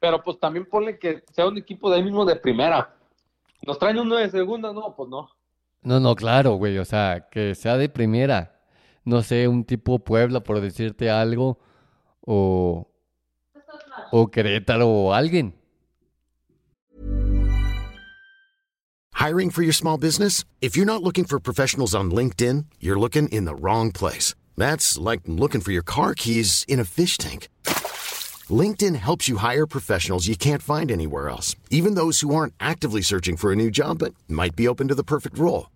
Pero 0.00 0.22
pues 0.22 0.38
también 0.38 0.66
ponle 0.66 0.98
que 0.98 1.24
sea 1.32 1.46
un 1.46 1.56
equipo 1.56 1.88
de 1.88 1.96
ahí 1.96 2.02
mismo 2.02 2.24
de 2.24 2.36
primera. 2.36 2.96
¿Nos 3.66 3.78
traen 3.78 3.98
uno 3.98 4.16
de 4.16 4.28
segunda? 4.30 4.72
No, 4.72 4.94
pues 4.94 5.08
no. 5.08 5.30
No, 5.86 6.00
no, 6.00 6.16
claro, 6.16 6.56
güey, 6.56 6.78
o 6.78 6.84
sea, 6.84 7.28
que 7.30 7.54
sea 7.54 7.76
de 7.76 7.88
primera. 7.88 8.60
No 9.04 9.22
sé, 9.22 9.46
un 9.46 9.62
tipo 9.62 10.00
Puebla, 10.00 10.40
por 10.40 10.60
decirte 10.60 11.10
algo, 11.10 11.60
o, 12.26 12.90
o 14.10 14.26
Querétaro, 14.26 14.88
o 14.88 15.12
alguien. 15.12 15.54
Hiring 19.12 19.50
for 19.50 19.62
your 19.62 19.72
small 19.72 19.96
business? 19.96 20.44
If 20.60 20.76
you're 20.76 20.84
not 20.84 21.04
looking 21.04 21.24
for 21.24 21.38
professionals 21.38 21.94
on 21.94 22.10
LinkedIn, 22.10 22.64
you're 22.80 22.98
looking 22.98 23.28
in 23.28 23.44
the 23.44 23.54
wrong 23.54 23.92
place. 23.92 24.34
That's 24.56 24.98
like 24.98 25.20
looking 25.26 25.60
for 25.60 25.70
your 25.70 25.84
car 25.84 26.14
keys 26.14 26.64
in 26.66 26.80
a 26.80 26.84
fish 26.84 27.16
tank. 27.16 27.46
LinkedIn 28.50 28.96
helps 28.96 29.28
you 29.28 29.36
hire 29.36 29.66
professionals 29.66 30.26
you 30.26 30.36
can't 30.36 30.62
find 30.62 30.90
anywhere 30.90 31.28
else, 31.28 31.54
even 31.70 31.94
those 31.94 32.22
who 32.22 32.34
aren't 32.34 32.54
actively 32.58 33.02
searching 33.02 33.36
for 33.36 33.52
a 33.52 33.56
new 33.56 33.70
job 33.70 34.00
but 34.00 34.14
might 34.26 34.56
be 34.56 34.66
open 34.66 34.88
to 34.88 34.96
the 34.96 35.04
perfect 35.04 35.38
role. 35.38 35.68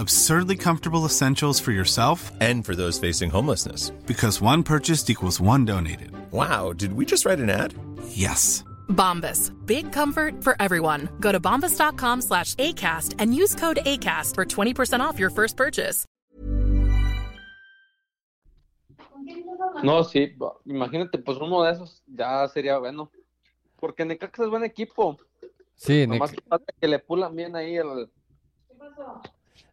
Absurdly 0.00 0.56
comfortable 0.56 1.04
essentials 1.04 1.60
for 1.60 1.72
yourself 1.72 2.32
And 2.40 2.64
for 2.64 2.74
those 2.74 2.98
facing 2.98 3.28
homelessness. 3.30 3.90
because 4.06 4.40
one 4.40 4.62
purchased 4.62 5.10
equals 5.10 5.40
one 5.40 5.66
donated. 5.66 6.10
Wow, 6.32 6.72
did 6.72 6.94
we 6.94 7.04
just 7.04 7.26
write 7.26 7.38
an 7.38 7.50
ad? 7.50 7.74
Yes. 8.08 8.64
Bombas. 8.88 9.52
Big 9.66 9.92
comfort 9.92 10.42
for 10.42 10.56
everyone. 10.58 11.10
Go 11.20 11.32
to 11.32 11.38
bombas.com 11.38 12.22
slash 12.22 12.54
ACAST 12.54 13.16
and 13.18 13.34
use 13.34 13.54
code 13.54 13.80
ACAST 13.84 14.34
for 14.36 14.46
20% 14.46 15.00
off 15.00 15.18
your 15.18 15.28
first 15.30 15.56
purchase. 15.58 16.06
No, 19.82 20.02
sí, 20.04 20.34
imagínate, 20.66 21.18
pues 21.18 21.36
uno 21.38 21.62
de 21.62 21.72
esos 21.72 22.02
ya 22.06 22.48
sería 22.48 22.78
bueno. 22.78 23.10
Porque 23.78 24.06
Necaxa 24.06 24.44
es 24.44 24.48
buen 24.50 24.64
equipo. 24.64 25.18
Sí, 25.76 26.06
Nomás 26.06 26.32
que 26.32 26.40
que 26.80 26.88
le 26.88 26.98
pulan 27.00 27.36
bien 27.36 27.54
ahí 27.54 27.76
el... 27.76 28.10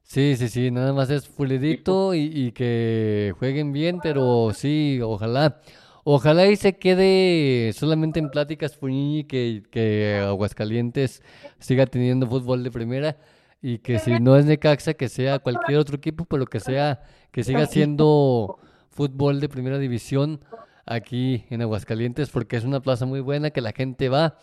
sí, 0.07 0.35
sí, 0.37 0.49
sí, 0.49 0.71
nada 0.71 0.93
más 0.93 1.09
es 1.11 1.27
pulidito 1.27 2.15
y, 2.15 2.51
que 2.53 3.33
jueguen 3.37 3.71
bien, 3.71 3.99
pero 4.01 4.51
sí, 4.53 4.99
ojalá, 5.03 5.61
ojalá 6.03 6.47
y 6.47 6.55
se 6.55 6.77
quede 6.77 7.71
solamente 7.73 8.19
en 8.19 8.29
pláticas 8.31 8.75
Puñini 8.75 9.25
que, 9.25 9.63
que 9.69 10.23
Aguascalientes 10.25 11.21
siga 11.59 11.85
teniendo 11.85 12.25
fútbol 12.25 12.63
de 12.63 12.71
primera 12.71 13.17
y 13.61 13.79
que 13.79 13.99
si 13.99 14.19
no 14.19 14.37
es 14.37 14.45
Necaxa, 14.45 14.93
que 14.93 15.09
sea 15.09 15.39
cualquier 15.39 15.77
otro 15.79 15.97
equipo, 15.97 16.25
pero 16.25 16.45
que 16.45 16.59
sea, 16.59 17.01
que 17.31 17.43
siga 17.43 17.65
siendo 17.65 18.59
fútbol 18.89 19.39
de 19.39 19.49
primera 19.49 19.77
división 19.77 20.39
aquí 20.85 21.45
en 21.49 21.61
Aguascalientes, 21.61 22.29
porque 22.29 22.55
es 22.55 22.63
una 22.63 22.79
plaza 22.79 23.05
muy 23.05 23.19
buena 23.19 23.51
que 23.51 23.61
la 23.61 23.73
gente 23.73 24.09
va 24.09 24.37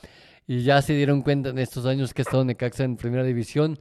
y 0.47 0.63
ya 0.63 0.83
se 0.83 0.95
dieron 0.95 1.23
cuenta 1.23 1.49
en 1.49 1.59
estos 1.59 1.87
años 1.87 2.13
que 2.13 2.23
ha 2.23 2.25
estado 2.25 2.45
Necaxa 2.45 2.85
en 2.85 2.97
primera 2.97 3.25
división 3.25 3.79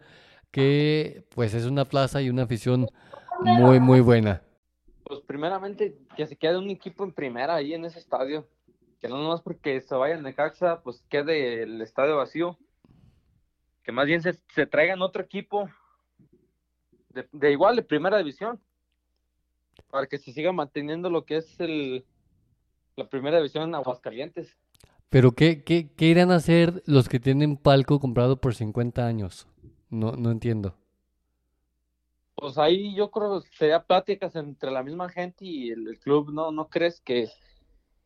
que 0.53 1.25
pues 1.29 1.55
es 1.55 1.65
una 1.65 1.83
plaza 1.83 2.21
y 2.21 2.29
una 2.29 2.43
afición 2.43 2.87
muy 3.41 3.79
muy 3.79 4.01
buena. 4.01 4.43
Pues 5.03 5.19
primeramente 5.21 5.97
que 6.15 6.27
se 6.27 6.35
quede 6.37 6.59
un 6.59 6.69
equipo 6.69 7.03
en 7.03 7.11
primera 7.11 7.55
ahí 7.55 7.73
en 7.73 7.83
ese 7.85 7.97
estadio. 7.97 8.47
que 9.01 9.09
no 9.09 9.17
nomás 9.17 9.41
porque 9.41 9.81
se 9.81 9.95
vaya 9.95 10.15
a 10.15 10.21
Necaxa, 10.21 10.81
pues 10.83 11.03
quede 11.09 11.63
el 11.63 11.81
estadio 11.81 12.17
vacío. 12.17 12.57
Que 13.81 13.91
más 13.91 14.05
bien 14.05 14.21
se, 14.21 14.39
se 14.53 14.67
traigan 14.67 15.01
otro 15.01 15.23
equipo 15.23 15.67
de, 17.09 17.27
de 17.31 17.51
igual, 17.51 17.75
de 17.75 17.81
primera 17.81 18.19
división. 18.19 18.61
Para 19.89 20.05
que 20.05 20.19
se 20.19 20.31
siga 20.31 20.51
manteniendo 20.51 21.09
lo 21.09 21.25
que 21.25 21.37
es 21.37 21.59
el, 21.59 22.05
la 22.95 23.09
primera 23.09 23.37
división 23.37 23.63
en 23.69 23.75
Aguascalientes. 23.75 24.55
Pero 25.09 25.31
¿qué, 25.31 25.63
qué, 25.63 25.89
qué 25.97 26.05
irán 26.05 26.29
a 26.29 26.35
hacer 26.35 26.83
los 26.85 27.09
que 27.09 27.19
tienen 27.19 27.57
palco 27.57 27.99
comprado 27.99 28.37
por 28.37 28.53
50 28.53 29.05
años? 29.05 29.47
No, 29.93 30.13
no 30.13 30.31
entiendo. 30.31 30.75
Pues 32.33 32.57
ahí 32.57 32.95
yo 32.95 33.11
creo 33.11 33.41
que 33.41 33.47
sería 33.55 33.83
pláticas 33.83 34.35
entre 34.35 34.71
la 34.71 34.81
misma 34.81 35.07
gente 35.07 35.45
y 35.45 35.69
el, 35.69 35.99
club, 35.99 36.33
¿no? 36.33 36.51
¿No 36.51 36.67
crees 36.67 36.99
que 36.99 37.29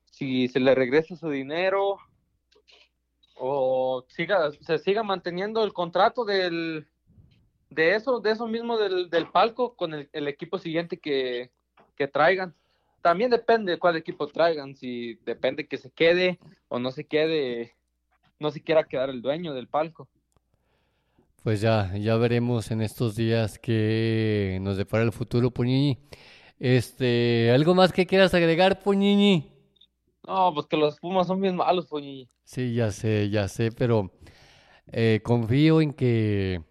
si 0.03 0.50
se 0.50 0.60
le 0.60 0.75
regresa 0.75 1.15
su 1.15 1.29
dinero 1.29 1.98
o 3.36 4.03
siga, 4.10 4.51
se 4.51 4.79
siga 4.79 5.01
manteniendo 5.01 5.63
el 5.63 5.72
contrato 5.72 6.25
del 6.25 6.88
de 7.70 7.96
eso, 7.96 8.20
de 8.20 8.32
eso 8.32 8.48
mismo 8.48 8.77
del, 8.77 9.10
del 9.10 9.32
palco 9.32 9.77
con 9.77 9.94
el, 9.94 10.27
equipo 10.27 10.58
siguiente 10.58 10.98
que, 11.00 11.51
que 11.96 12.10
traigan? 12.10 12.53
También 13.01 13.32
depende 13.32 13.72
de 13.72 13.79
cuál 13.79 13.96
equipo 13.96 14.27
traigan, 14.27 14.75
si 14.75 15.15
depende 15.25 15.70
que 15.70 15.77
se 15.77 15.89
quede 15.89 16.38
o 16.67 16.79
no 16.79 16.91
se 16.91 17.06
quede, 17.06 17.77
no 18.39 18.51
se 18.51 18.62
quiera 18.62 18.84
quedar 18.84 19.10
el 19.10 19.22
dueño 19.22 19.53
del 19.53 19.70
palco. 19.70 20.10
Pues 21.44 21.62
ya, 21.62 21.94
ya 21.96 22.15
veremos 22.17 22.72
en 22.72 22.82
estos 22.82 23.15
días 23.15 23.60
qué 23.60 24.60
nos 24.62 24.77
depara 24.77 25.03
el 25.03 25.12
futuro, 25.12 25.51
Puñini. 25.51 25.98
Este, 26.60 27.51
¿algo 27.53 27.75
más 27.75 27.94
que 27.94 28.06
quieras 28.06 28.34
agregar, 28.34 28.79
Puñini? 28.79 29.53
No, 30.27 30.53
pues 30.53 30.65
que 30.67 30.75
los 30.75 31.00
Pumas 31.00 31.27
son 31.27 31.39
bien 31.39 31.56
malos, 31.56 31.88
Puñi. 31.88 32.29
Sí, 32.44 32.74
ya 32.74 32.91
sé, 32.91 33.29
ya 33.29 33.48
sé, 33.48 33.72
pero 33.72 34.12
eh, 34.91 35.22
confío 35.24 35.79
en 35.82 35.94
que 35.94 36.62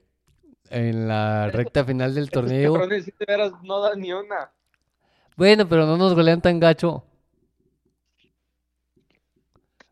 en 0.70 1.08
la 1.08 1.48
recta 1.48 1.84
final 1.84 2.14
del 2.14 2.30
torneo. 2.30 2.74
Cabrones, 2.74 3.10
veras 3.26 3.52
no 3.62 3.80
dan 3.80 4.00
ni 4.00 4.12
una. 4.12 4.52
Bueno, 5.36 5.68
pero 5.68 5.86
no 5.86 5.96
nos 5.96 6.14
golean 6.14 6.40
tan 6.40 6.58
gacho. 6.60 7.04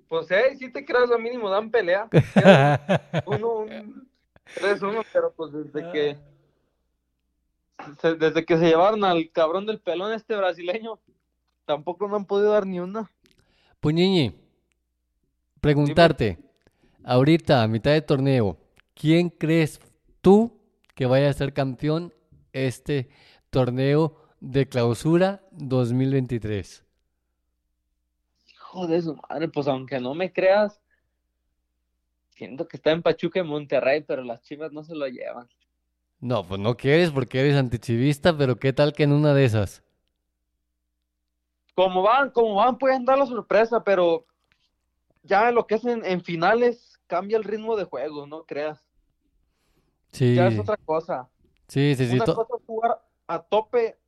Pues 0.09 0.31
eh, 0.31 0.57
si 0.59 0.71
te 0.71 0.85
creas 0.85 1.09
lo 1.09 1.19
mínimo 1.19 1.49
dan 1.49 1.71
pelea. 1.71 2.09
Uno, 3.27 3.59
un 3.61 4.09
3-1, 4.55 5.05
pero 5.13 5.33
pues 5.33 5.53
desde 5.53 5.93
que 5.93 6.17
se- 8.01 8.15
desde 8.15 8.45
que 8.45 8.59
se 8.59 8.67
llevaron 8.67 9.05
al 9.05 9.31
cabrón 9.31 9.67
del 9.67 9.81
pelón 9.81 10.13
este 10.13 10.37
brasileño, 10.37 10.99
tampoco 11.65 12.09
no 12.09 12.17
han 12.17 12.25
podido 12.27 12.53
dar 12.53 12.67
ni 12.67 12.81
una. 12.81 13.11
Puñini, 13.81 14.35
preguntarte, 15.61 16.39
ahorita 17.05 17.63
a 17.63 17.69
mitad 17.69 17.93
de 17.93 18.03
torneo, 18.03 18.59
¿quién 18.95 19.29
crees 19.31 19.81
tú 20.21 20.59
que 20.95 21.07
vaya 21.07 21.29
a 21.29 21.33
ser 21.33 21.53
campeón 21.53 22.13
este 22.53 23.09
torneo 23.51 24.17
de 24.41 24.69
clausura 24.69 25.43
2023? 25.53 26.85
Hijo 28.49 28.87
de 28.87 29.03
su 29.03 29.17
madre, 29.29 29.49
pues 29.49 29.67
aunque 29.69 30.01
no 30.01 30.15
me 30.15 30.33
creas, 30.33 30.81
siento 32.35 32.69
que 32.69 32.77
está 32.77 32.91
en 32.93 33.03
Pachuca 33.03 33.41
y 33.41 33.45
Monterrey, 33.45 34.03
pero 34.03 34.23
las 34.25 34.43
chivas 34.43 34.73
no 34.73 34.85
se 34.85 34.95
lo 34.95 35.07
llevan. 35.09 35.49
No, 36.21 36.45
pues 36.45 36.59
no 36.61 36.77
quieres 36.77 37.13
porque 37.13 37.39
eres 37.41 37.55
antichivista, 37.57 38.37
pero 38.37 38.57
¿qué 38.57 38.73
tal 38.73 38.93
que 38.95 39.05
en 39.05 39.13
una 39.13 39.33
de 39.33 39.45
esas? 39.45 39.85
Como 41.75 42.03
van, 42.03 42.31
como 42.31 42.55
van, 42.57 42.79
pueden 42.79 43.05
dar 43.05 43.19
la 43.19 43.27
sorpresa, 43.27 43.83
pero 43.85 44.27
ya 45.23 45.51
lo 45.53 45.67
que 45.67 45.77
es 45.77 45.85
en, 45.85 46.05
en 46.05 46.23
finales 46.23 47.01
cambia 47.07 47.37
el 47.39 47.45
ritmo 47.45 47.77
de 47.77 47.85
juego, 47.85 48.27
no 48.27 48.45
creas. 48.45 48.85
Sí, 50.13 50.35
Ya 50.35 50.49
es 50.49 50.59
otra 50.59 50.77
cosa. 50.77 51.31
sí, 51.69 51.95
sí, 51.97 52.07
sí. 52.09 52.15
Una 52.15 52.27
cosa 52.27 52.55
es 52.59 52.65
jugar 52.67 53.03
a 53.27 53.43
tope 53.43 53.99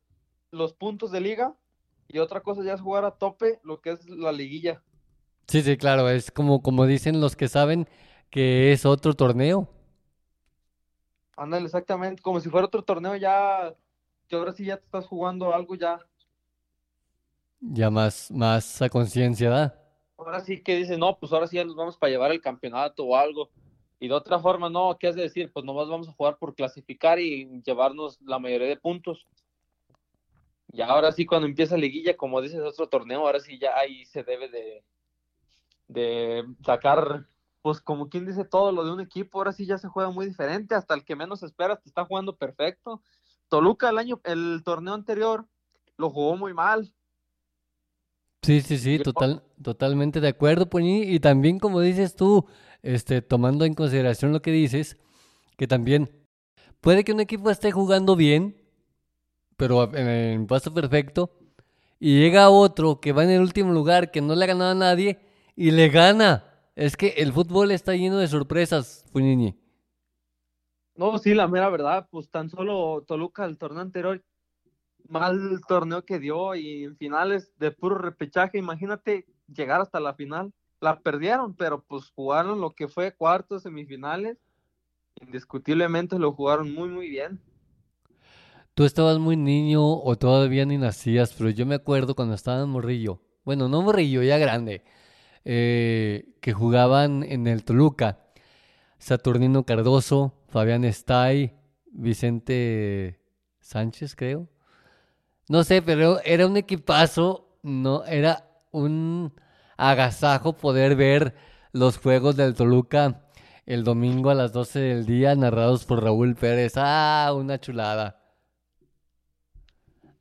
los 0.51 0.73
puntos 0.73 1.11
de 1.11 1.21
liga 1.21 1.55
y 2.07 2.19
otra 2.19 2.41
cosa 2.41 2.63
ya 2.63 2.73
es 2.73 2.81
jugar 2.81 3.05
a 3.05 3.17
tope 3.17 3.59
lo 3.63 3.81
que 3.81 3.91
es 3.91 4.09
la 4.09 4.31
liguilla. 4.31 4.83
Sí, 5.47 5.61
sí, 5.61 5.77
claro, 5.77 6.09
es 6.09 6.31
como, 6.31 6.61
como 6.61 6.85
dicen 6.85 7.21
los 7.21 7.35
que 7.35 7.47
saben 7.47 7.87
que 8.29 8.71
es 8.71 8.85
otro 8.85 9.13
torneo. 9.13 9.69
Ándale, 11.35 11.65
exactamente, 11.65 12.21
como 12.21 12.39
si 12.39 12.49
fuera 12.49 12.67
otro 12.67 12.81
torneo 12.81 13.15
ya, 13.15 13.73
que 14.27 14.35
ahora 14.35 14.51
sí 14.53 14.65
ya 14.65 14.77
te 14.77 14.85
estás 14.85 15.05
jugando 15.05 15.53
algo 15.53 15.75
ya. 15.75 15.99
Ya 17.59 17.89
más, 17.89 18.31
más 18.31 18.81
a 18.81 18.89
conciencia 18.89 19.49
da. 19.49 19.75
Ahora 20.17 20.39
sí 20.39 20.61
que 20.61 20.75
dicen, 20.75 20.99
no, 20.99 21.17
pues 21.17 21.31
ahora 21.31 21.47
sí 21.47 21.57
ya 21.57 21.65
nos 21.65 21.75
vamos 21.75 21.97
para 21.97 22.11
llevar 22.11 22.31
el 22.31 22.41
campeonato 22.41 23.05
o 23.05 23.15
algo. 23.15 23.49
Y 23.99 24.07
de 24.07 24.13
otra 24.13 24.39
forma, 24.39 24.69
no, 24.69 24.97
¿qué 24.99 25.07
has 25.07 25.15
de 25.15 25.23
decir? 25.23 25.51
Pues 25.51 25.65
nomás 25.65 25.87
vamos 25.87 26.07
a 26.07 26.13
jugar 26.13 26.37
por 26.37 26.53
clasificar 26.53 27.19
y 27.19 27.61
llevarnos 27.63 28.19
la 28.21 28.37
mayoría 28.39 28.67
de 28.67 28.77
puntos. 28.77 29.27
Y 30.71 30.81
ahora 30.81 31.11
sí, 31.11 31.25
cuando 31.25 31.47
empieza 31.47 31.77
liguilla, 31.77 32.15
como 32.15 32.41
dices, 32.41 32.59
otro 32.61 32.87
torneo, 32.87 33.21
ahora 33.21 33.39
sí 33.39 33.57
ya 33.57 33.75
ahí 33.77 34.05
se 34.05 34.23
debe 34.23 34.49
de, 34.49 34.83
de 35.87 36.43
sacar, 36.63 37.25
pues 37.61 37.81
como 37.81 38.09
quien 38.09 38.25
dice 38.25 38.45
todo 38.45 38.71
lo 38.71 38.85
de 38.85 38.91
un 38.91 39.01
equipo, 39.01 39.37
ahora 39.39 39.53
sí 39.53 39.65
ya 39.65 39.77
se 39.77 39.87
juega 39.89 40.09
muy 40.11 40.25
diferente, 40.27 40.75
hasta 40.75 40.93
el 40.93 41.03
que 41.05 41.15
menos 41.15 41.43
esperas 41.43 41.81
te 41.81 41.89
está 41.89 42.05
jugando 42.05 42.35
perfecto. 42.37 43.01
Toluca 43.49 43.89
el 43.89 43.97
año, 43.97 44.21
el 44.23 44.61
torneo 44.65 44.93
anterior 44.93 45.47
lo 45.97 46.09
jugó 46.09 46.37
muy 46.37 46.53
mal. 46.53 46.93
Sí, 48.43 48.61
sí, 48.61 48.77
sí, 48.77 48.99
total, 48.99 49.43
totalmente 49.61 50.21
de 50.21 50.29
acuerdo, 50.29 50.69
Puñi. 50.69 51.03
Y 51.03 51.19
también, 51.19 51.59
como 51.59 51.81
dices 51.81 52.15
tú, 52.15 52.45
este, 52.81 53.21
tomando 53.21 53.65
en 53.65 53.73
consideración 53.73 54.31
lo 54.31 54.41
que 54.41 54.51
dices, 54.51 54.97
que 55.57 55.67
también 55.67 56.11
puede 56.81 57.03
que 57.03 57.13
un 57.13 57.21
equipo 57.21 57.49
esté 57.51 57.71
jugando 57.71 58.15
bien, 58.15 58.57
pero 59.57 59.81
a- 59.81 59.91
en, 59.93 60.07
en 60.07 60.47
paso 60.47 60.73
perfecto, 60.73 61.31
y 61.99 62.19
llega 62.19 62.49
otro 62.49 63.01
que 63.01 63.13
va 63.13 63.23
en 63.25 63.31
el 63.31 63.41
último 63.41 63.73
lugar, 63.73 64.11
que 64.11 64.21
no 64.21 64.35
le 64.35 64.45
ha 64.45 64.47
ganado 64.47 64.71
a 64.71 64.75
nadie, 64.75 65.19
y 65.55 65.71
le 65.71 65.89
gana. 65.89 66.46
Es 66.77 66.95
que 66.95 67.07
el 67.17 67.33
fútbol 67.33 67.71
está 67.71 67.95
lleno 67.95 68.19
de 68.19 68.27
sorpresas, 68.27 69.03
Puñini. 69.11 69.55
No, 70.95 71.17
sí, 71.17 71.33
la 71.33 71.47
mera 71.47 71.69
verdad, 71.69 72.07
pues 72.11 72.29
tan 72.29 72.51
solo 72.51 73.03
Toluca 73.07 73.45
el 73.45 73.57
torneo 73.57 73.81
anterior, 73.81 74.23
mal 75.09 75.59
torneo 75.67 76.05
que 76.05 76.19
dio 76.19 76.53
y 76.53 76.83
en 76.83 76.95
finales 76.95 77.51
de 77.57 77.71
puro 77.71 77.97
repechaje, 77.97 78.59
imagínate 78.59 79.25
llegar 79.51 79.81
hasta 79.81 79.99
la 79.99 80.13
final, 80.13 80.53
la 80.79 80.99
perdieron, 80.99 81.55
pero 81.55 81.81
pues 81.81 82.11
jugaron 82.11 82.61
lo 82.61 82.69
que 82.69 82.87
fue 82.87 83.11
cuartos, 83.11 83.63
semifinales, 83.63 84.37
indiscutiblemente 85.19 86.19
lo 86.19 86.31
jugaron 86.33 86.71
muy, 86.71 86.89
muy 86.89 87.09
bien. 87.09 87.41
Tú 88.75 88.83
estabas 88.83 89.17
muy 89.17 89.35
niño 89.35 89.81
o 89.83 90.15
todavía 90.15 90.63
ni 90.63 90.77
nacías, 90.77 91.33
pero 91.33 91.49
yo 91.49 91.65
me 91.65 91.73
acuerdo 91.73 92.13
cuando 92.13 92.35
estaba 92.35 92.61
en 92.61 92.69
Morrillo, 92.69 93.19
bueno, 93.43 93.67
no 93.67 93.81
Morrillo, 93.81 94.21
ya 94.21 94.37
grande, 94.37 94.83
eh, 95.49 96.35
que 96.41 96.51
jugaban 96.51 97.23
en 97.23 97.47
el 97.47 97.63
Toluca, 97.63 98.19
Saturnino 98.97 99.63
Cardoso, 99.63 100.33
Fabián 100.49 100.83
Estay, 100.83 101.53
Vicente 101.85 103.21
Sánchez, 103.61 104.13
creo. 104.13 104.49
No 105.47 105.63
sé, 105.63 105.81
pero 105.81 106.19
era 106.25 106.47
un 106.47 106.57
equipazo, 106.57 107.57
no, 107.63 108.03
era 108.03 108.45
un 108.71 109.33
agasajo 109.77 110.51
poder 110.51 110.97
ver 110.97 111.33
los 111.71 111.97
juegos 111.97 112.35
del 112.35 112.53
Toluca 112.53 113.23
el 113.65 113.85
domingo 113.85 114.29
a 114.29 114.35
las 114.35 114.51
12 114.51 114.79
del 114.79 115.05
día 115.05 115.33
narrados 115.35 115.85
por 115.85 116.03
Raúl 116.03 116.35
Pérez. 116.35 116.73
Ah, 116.75 117.33
una 117.33 117.57
chulada. 117.57 118.21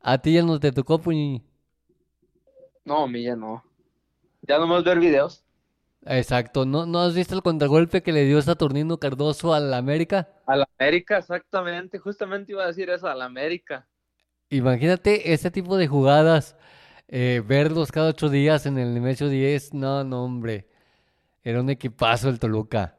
A 0.00 0.18
ti 0.18 0.34
ya 0.34 0.42
no 0.42 0.60
te 0.60 0.70
tocó, 0.70 0.98
Puñi. 1.00 1.42
No, 2.84 3.02
a 3.02 3.08
mí 3.08 3.24
ya 3.24 3.34
no. 3.34 3.64
Ya 4.46 4.58
nomás 4.58 4.84
ver 4.84 4.98
videos. 4.98 5.44
Exacto, 6.04 6.64
¿no, 6.64 6.86
¿no 6.86 7.00
has 7.00 7.14
visto 7.14 7.34
el 7.34 7.42
contragolpe 7.42 8.02
que 8.02 8.12
le 8.12 8.24
dio 8.24 8.40
Saturnino 8.40 8.98
Cardoso 8.98 9.52
al 9.52 9.74
América? 9.74 10.28
A 10.46 10.56
la 10.56 10.68
América, 10.78 11.18
exactamente, 11.18 11.98
justamente 11.98 12.52
iba 12.52 12.62
a 12.62 12.68
decir 12.68 12.88
eso, 12.90 13.08
a 13.08 13.14
la 13.14 13.24
América. 13.24 13.88
Imagínate 14.50 15.32
ese 15.32 15.50
tipo 15.50 15.76
de 15.76 15.88
jugadas, 15.88 16.56
eh, 17.08 17.42
verlos 17.44 17.90
cada 17.90 18.10
ocho 18.10 18.28
días 18.28 18.66
en 18.66 18.78
el 18.78 18.94
Nemesio 18.94 19.28
10. 19.28 19.74
No, 19.74 20.04
no, 20.04 20.24
hombre. 20.24 20.68
Era 21.42 21.60
un 21.60 21.70
equipazo 21.70 22.28
el 22.28 22.38
Toluca. 22.38 22.96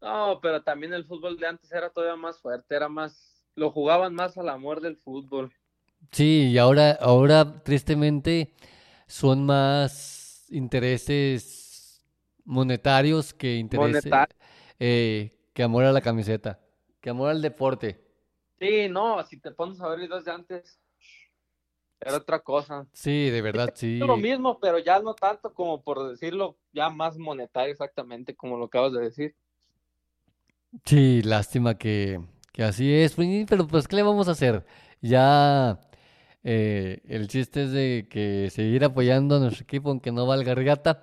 No, 0.00 0.38
pero 0.42 0.62
también 0.62 0.92
el 0.92 1.04
fútbol 1.06 1.38
de 1.38 1.46
antes 1.46 1.72
era 1.72 1.90
todavía 1.90 2.16
más 2.16 2.38
fuerte, 2.40 2.76
era 2.76 2.88
más, 2.88 3.42
lo 3.54 3.70
jugaban 3.70 4.14
más 4.14 4.36
al 4.38 4.48
amor 4.50 4.80
del 4.80 4.96
fútbol. 4.98 5.52
Sí, 6.12 6.50
y 6.50 6.58
ahora, 6.58 6.92
ahora 6.92 7.62
tristemente 7.62 8.54
son 9.06 9.46
más 9.46 10.25
intereses 10.50 12.04
monetarios 12.44 13.34
que 13.34 13.56
intereses, 13.56 14.12
eh, 14.78 15.32
que 15.52 15.62
amor 15.62 15.84
a 15.84 15.92
la 15.92 16.00
camiseta, 16.00 16.60
que 17.00 17.10
amor 17.10 17.30
al 17.30 17.42
deporte. 17.42 18.00
Sí, 18.58 18.88
no, 18.88 19.22
si 19.24 19.38
te 19.38 19.50
pones 19.50 19.80
a 19.80 19.88
ver 19.88 20.00
videos 20.00 20.24
de 20.24 20.32
antes, 20.32 20.78
era 22.00 22.16
otra 22.16 22.40
cosa. 22.40 22.86
Sí, 22.92 23.30
de 23.30 23.42
verdad, 23.42 23.72
sí. 23.74 23.98
Lo 23.98 24.16
mismo, 24.16 24.58
pero 24.60 24.78
ya 24.78 25.00
no 25.00 25.14
tanto 25.14 25.52
como 25.52 25.82
por 25.82 26.08
decirlo, 26.08 26.56
ya 26.72 26.88
más 26.88 27.18
monetario 27.18 27.72
exactamente 27.72 28.34
como 28.34 28.56
lo 28.56 28.66
acabas 28.66 28.92
de 28.92 29.00
decir. 29.00 29.34
Sí, 30.84 31.22
lástima 31.22 31.76
que, 31.76 32.20
que 32.52 32.62
así 32.62 32.92
es, 32.92 33.16
pero 33.48 33.66
pues, 33.66 33.88
¿qué 33.88 33.96
le 33.96 34.02
vamos 34.02 34.28
a 34.28 34.32
hacer? 34.32 34.64
Ya 35.00 35.80
eh, 36.48 37.00
el 37.08 37.26
chiste 37.26 37.64
es 37.64 37.72
de 37.72 38.06
que 38.08 38.50
seguir 38.50 38.84
apoyando 38.84 39.34
a 39.34 39.40
nuestro 39.40 39.64
equipo 39.64 39.90
aunque 39.90 40.12
no 40.12 40.26
valga 40.26 40.54
regata 40.54 41.02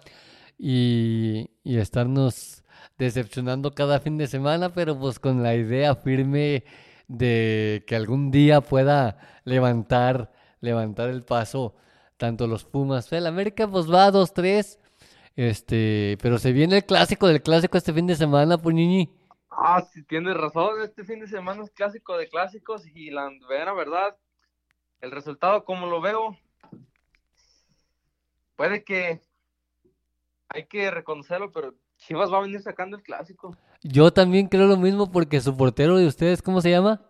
y, 0.58 1.50
y 1.66 1.80
estarnos 1.80 2.64
decepcionando 2.98 3.76
cada 3.76 4.00
fin 4.00 4.18
de 4.18 4.28
semana, 4.28 4.74
pero 4.74 4.98
pues 4.98 5.20
con 5.20 5.44
la 5.44 5.54
idea 5.54 5.96
firme 5.96 6.64
de 7.10 7.84
que 7.86 7.98
algún 7.98 8.32
día 8.32 8.62
pueda 8.62 9.18
levantar, 9.44 10.32
levantar 10.62 11.10
el 11.10 11.24
paso 11.24 11.76
tanto 12.16 12.48
los 12.48 12.64
Pumas. 12.64 13.12
El 13.12 13.28
América 13.28 13.68
pues 13.68 13.92
va 13.92 14.06
a 14.06 14.14
2-3, 14.14 14.80
este, 15.36 16.18
pero 16.22 16.38
se 16.38 16.54
viene 16.54 16.78
el 16.78 16.86
clásico 16.86 17.28
del 17.28 17.42
clásico 17.42 17.78
este 17.78 17.92
fin 17.92 18.08
de 18.08 18.16
semana, 18.16 18.58
Puñini. 18.58 19.14
Ah, 19.50 19.84
sí, 19.92 20.04
tienes 20.04 20.38
razón. 20.38 20.82
Este 20.82 21.04
fin 21.04 21.20
de 21.20 21.28
semana 21.28 21.64
es 21.64 21.72
clásico 21.72 22.16
de 22.16 22.30
clásicos 22.30 22.88
y 22.88 23.12
la 23.12 23.30
verdad, 23.76 24.16
el 25.04 25.12
resultado 25.12 25.66
como 25.66 25.86
lo 25.86 26.00
veo, 26.00 26.38
puede 28.56 28.86
que 28.86 29.22
hay 30.48 30.66
que 30.66 30.89
reconocerlo, 30.92 31.52
pero 31.52 31.76
Chivas 31.98 32.32
va 32.32 32.38
a 32.38 32.42
venir 32.42 32.62
sacando 32.62 32.96
el 32.96 33.04
clásico. 33.04 33.56
Yo 33.82 34.13
también 34.13 34.48
creo 34.48 34.66
lo 34.66 34.78
mismo 34.78 35.12
porque 35.12 35.42
su 35.42 35.58
portero 35.58 35.98
de 35.98 36.08
ustedes, 36.08 36.42
¿cómo 36.42 36.62
se 36.62 36.70
llama? 36.70 37.02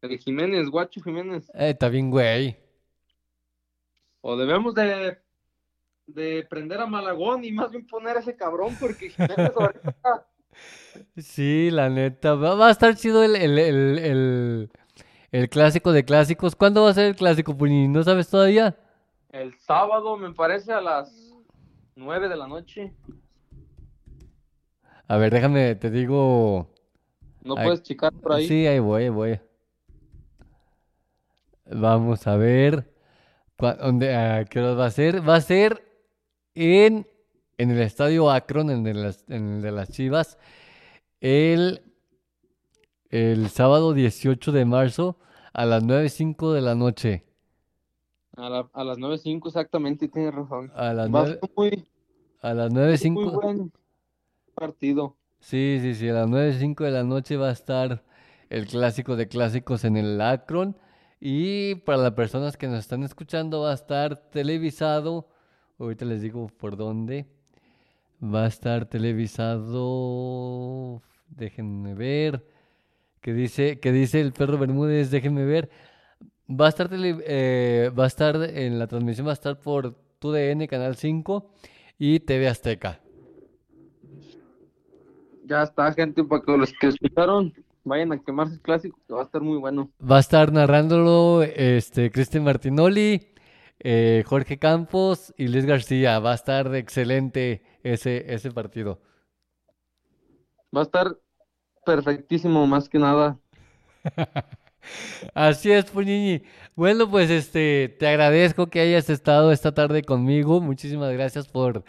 El 0.00 0.16
Jiménez, 0.16 0.70
Guacho 0.70 1.02
Jiménez. 1.02 1.50
Eh, 1.54 1.70
está 1.70 1.88
bien, 1.88 2.08
güey. 2.08 2.56
O 4.20 4.36
debemos 4.36 4.76
de, 4.76 5.18
de 6.06 6.46
prender 6.48 6.80
a 6.80 6.86
Malagón 6.86 7.44
y 7.44 7.50
más 7.50 7.72
bien 7.72 7.84
poner 7.84 8.16
a 8.16 8.20
ese 8.20 8.36
cabrón 8.36 8.76
porque 8.78 9.10
Jiménez 9.10 9.52
ahorita 9.56 10.28
Sí, 11.16 11.70
la 11.72 11.88
neta. 11.90 12.36
Va, 12.36 12.54
va 12.54 12.68
a 12.68 12.70
estar 12.70 12.94
chido 12.94 13.24
el, 13.24 13.34
el, 13.34 13.58
el, 13.58 13.98
el, 13.98 14.70
el 15.32 15.48
clásico 15.48 15.92
de 15.92 16.04
clásicos. 16.04 16.56
¿Cuándo 16.56 16.84
va 16.84 16.90
a 16.90 16.94
ser 16.94 17.06
el 17.06 17.16
clásico, 17.16 17.56
Puñini? 17.56 17.88
¿No 17.88 18.02
sabes 18.02 18.28
todavía? 18.28 18.76
el 19.30 19.54
sábado 19.58 20.16
me 20.16 20.32
parece 20.32 20.72
a 20.72 20.80
las 20.80 21.34
9 21.96 22.28
de 22.28 22.36
la 22.36 22.46
noche. 22.46 22.94
A 25.06 25.16
ver, 25.16 25.32
déjame, 25.32 25.74
te 25.74 25.90
digo. 25.90 26.70
¿No 27.42 27.54
puedes 27.54 27.82
checar 27.82 28.12
por 28.12 28.32
ahí? 28.32 28.46
Sí, 28.46 28.66
ahí 28.66 28.78
voy, 28.78 29.04
ahí 29.04 29.08
voy. 29.08 29.40
Vamos 31.66 32.26
a 32.26 32.36
ver. 32.36 32.92
¿Dónde, 33.58 34.14
a 34.14 34.44
qué 34.44 34.60
hora 34.60 34.74
va 34.74 34.86
a 34.86 34.90
ser? 34.90 35.26
Va 35.26 35.36
a 35.36 35.40
ser 35.40 35.82
en, 36.54 37.06
en 37.56 37.70
el 37.70 37.80
estadio 37.80 38.30
Akron, 38.30 38.70
en 38.70 38.86
el, 38.86 39.14
en 39.28 39.54
el 39.54 39.62
de 39.62 39.72
las 39.72 39.90
Chivas, 39.90 40.38
el, 41.20 41.82
el 43.10 43.48
sábado 43.48 43.92
18 43.94 44.52
de 44.52 44.64
marzo 44.64 45.16
a 45.52 45.64
las 45.66 45.82
9.05 45.82 46.52
de 46.52 46.60
la 46.60 46.74
noche. 46.74 47.24
A, 48.36 48.48
la- 48.48 48.68
a 48.72 48.84
las 48.84 48.98
9.05 48.98 49.48
exactamente, 49.48 50.08
tienes 50.08 50.34
razón. 50.34 50.70
A 50.74 50.92
las 50.92 51.12
Va 51.12 51.20
a 51.20 51.22
nueve- 51.24 51.38
ser 51.40 51.50
muy, 51.56 51.88
a 52.42 52.54
las 52.54 52.70
muy 52.72 52.82
9.05. 52.82 53.32
buen 53.32 53.72
partido. 54.54 55.16
Sí, 55.40 55.78
sí, 55.80 55.94
sí, 55.94 56.08
a 56.08 56.12
las 56.14 56.28
9.05 56.28 56.84
de 56.84 56.90
la 56.90 57.04
noche 57.04 57.36
va 57.36 57.48
a 57.48 57.52
estar 57.52 58.04
el 58.50 58.66
clásico 58.66 59.16
de 59.16 59.28
clásicos 59.28 59.84
en 59.84 59.96
el 59.96 60.20
Akron. 60.20 60.76
Y 61.20 61.74
para 61.76 61.98
las 61.98 62.12
personas 62.12 62.56
que 62.56 62.68
nos 62.68 62.78
están 62.80 63.02
escuchando 63.02 63.62
va 63.62 63.72
a 63.72 63.74
estar 63.74 64.16
televisado. 64.30 65.28
Ahorita 65.78 66.04
les 66.04 66.22
digo 66.22 66.46
por 66.48 66.76
dónde. 66.76 67.26
Va 68.22 68.44
a 68.44 68.48
estar 68.48 68.86
televisado. 69.78 71.02
Déjenme 71.28 71.94
ver. 71.94 72.44
¿Qué 73.20 73.32
dice, 73.32 73.80
qué 73.80 73.92
dice 73.92 74.20
el 74.20 74.32
perro 74.32 74.58
Bermúdez? 74.58 75.10
Déjenme 75.10 75.44
ver. 75.44 75.70
Va 76.50 76.66
a 76.66 76.68
estar 76.70 76.88
tele- 76.88 77.22
eh, 77.26 77.90
va 77.98 78.04
a 78.04 78.06
estar 78.08 78.36
en 78.36 78.78
la 78.78 78.86
transmisión 78.88 79.26
va 79.26 79.32
a 79.32 79.34
estar 79.34 79.60
por 79.60 79.94
TUDN 80.20 80.68
Canal 80.68 80.96
5 80.96 81.52
y 81.98 82.20
TV 82.20 82.48
Azteca. 82.48 83.00
Ya 85.44 85.62
está, 85.62 85.92
gente, 85.92 86.22
para 86.24 86.42
que 86.42 86.56
los 86.56 86.72
que 86.72 86.88
escucharon 86.88 87.52
vayan 87.84 88.12
a 88.12 88.22
quemarse 88.22 88.54
el 88.54 88.60
clásico, 88.60 89.00
que 89.06 89.14
va 89.14 89.20
a 89.22 89.24
estar 89.24 89.40
muy 89.40 89.56
bueno. 89.58 89.90
Va 90.10 90.16
a 90.16 90.20
estar 90.20 90.52
narrándolo 90.52 91.42
este 91.44 92.10
Cristian 92.10 92.44
Martinoli, 92.44 93.28
eh, 93.80 94.24
Jorge 94.26 94.58
Campos 94.58 95.32
y 95.36 95.48
Luis 95.48 95.66
García. 95.66 96.18
Va 96.18 96.32
a 96.32 96.34
estar 96.34 96.74
excelente 96.74 97.62
ese, 97.82 98.32
ese 98.34 98.50
partido. 98.52 99.00
Va 100.76 100.80
a 100.82 100.84
estar 100.86 101.06
perfectísimo, 101.88 102.66
más 102.66 102.86
que 102.86 102.98
nada. 102.98 103.38
Así 105.34 105.72
es, 105.72 105.86
Puñini. 105.86 106.42
Bueno, 106.76 107.10
pues 107.10 107.30
este, 107.30 107.88
te 107.98 108.06
agradezco 108.06 108.66
que 108.66 108.80
hayas 108.80 109.08
estado 109.08 109.52
esta 109.52 109.72
tarde 109.72 110.02
conmigo. 110.02 110.60
Muchísimas 110.60 111.10
gracias 111.14 111.48
por 111.48 111.84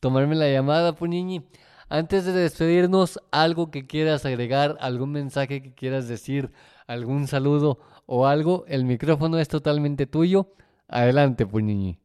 tomarme 0.00 0.34
la 0.34 0.48
llamada, 0.48 0.94
Puñini. 0.94 1.44
Antes 1.90 2.24
de 2.24 2.32
despedirnos, 2.32 3.20
algo 3.32 3.70
que 3.70 3.86
quieras 3.86 4.24
agregar, 4.24 4.78
algún 4.80 5.12
mensaje 5.12 5.60
que 5.60 5.74
quieras 5.74 6.08
decir, 6.08 6.50
algún 6.86 7.26
saludo 7.26 7.80
o 8.06 8.26
algo, 8.26 8.64
el 8.66 8.86
micrófono 8.86 9.38
es 9.38 9.48
totalmente 9.48 10.06
tuyo. 10.06 10.54
Adelante, 10.88 11.44
Puñini. 11.44 11.98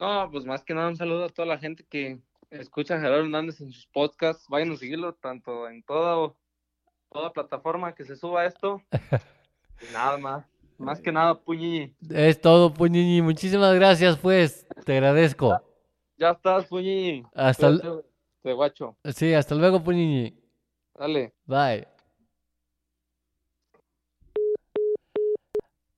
No, 0.00 0.28
pues 0.32 0.44
más 0.44 0.64
que 0.64 0.74
nada 0.74 0.88
un 0.88 0.96
saludo 0.96 1.26
a 1.26 1.28
toda 1.28 1.46
la 1.46 1.58
gente 1.58 1.84
que 1.88 2.18
escucha 2.50 2.96
a 2.96 3.00
Gerardo 3.00 3.20
Hernández 3.20 3.60
en 3.60 3.70
sus 3.70 3.86
podcasts. 3.86 4.46
Vayan 4.48 4.72
a 4.72 4.76
seguirlo 4.76 5.14
tanto 5.14 5.68
en 5.68 5.82
toda, 5.82 6.34
toda 7.10 7.32
plataforma 7.32 7.94
que 7.94 8.04
se 8.04 8.16
suba 8.16 8.44
esto. 8.46 8.80
Nada 9.92 10.18
más. 10.18 10.44
Más 10.78 10.98
que 11.00 11.12
nada, 11.12 11.34
Puñi. 11.38 11.94
Es 12.08 12.40
todo, 12.40 12.72
Puñini. 12.72 13.20
Muchísimas 13.20 13.74
gracias, 13.74 14.16
pues. 14.16 14.66
Te 14.86 14.94
agradezco. 14.94 15.60
Ya 16.16 16.30
estás, 16.30 16.64
Puñi. 16.66 17.22
Hasta, 17.34 17.68
l- 17.68 17.80
Cuídate, 17.80 18.08
de 18.44 18.52
guacho. 18.54 18.96
sí, 19.14 19.34
hasta 19.34 19.54
luego, 19.54 19.82
Puñini. 19.82 20.34
Dale. 20.98 21.34
Bye. 21.44 21.86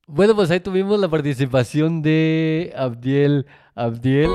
Bueno, 0.08 0.34
pues 0.34 0.50
ahí 0.50 0.60
tuvimos 0.60 0.98
la 0.98 1.08
participación 1.08 2.02
de 2.02 2.72
Abdiel 2.76 3.46
Abdiel. 3.74 4.30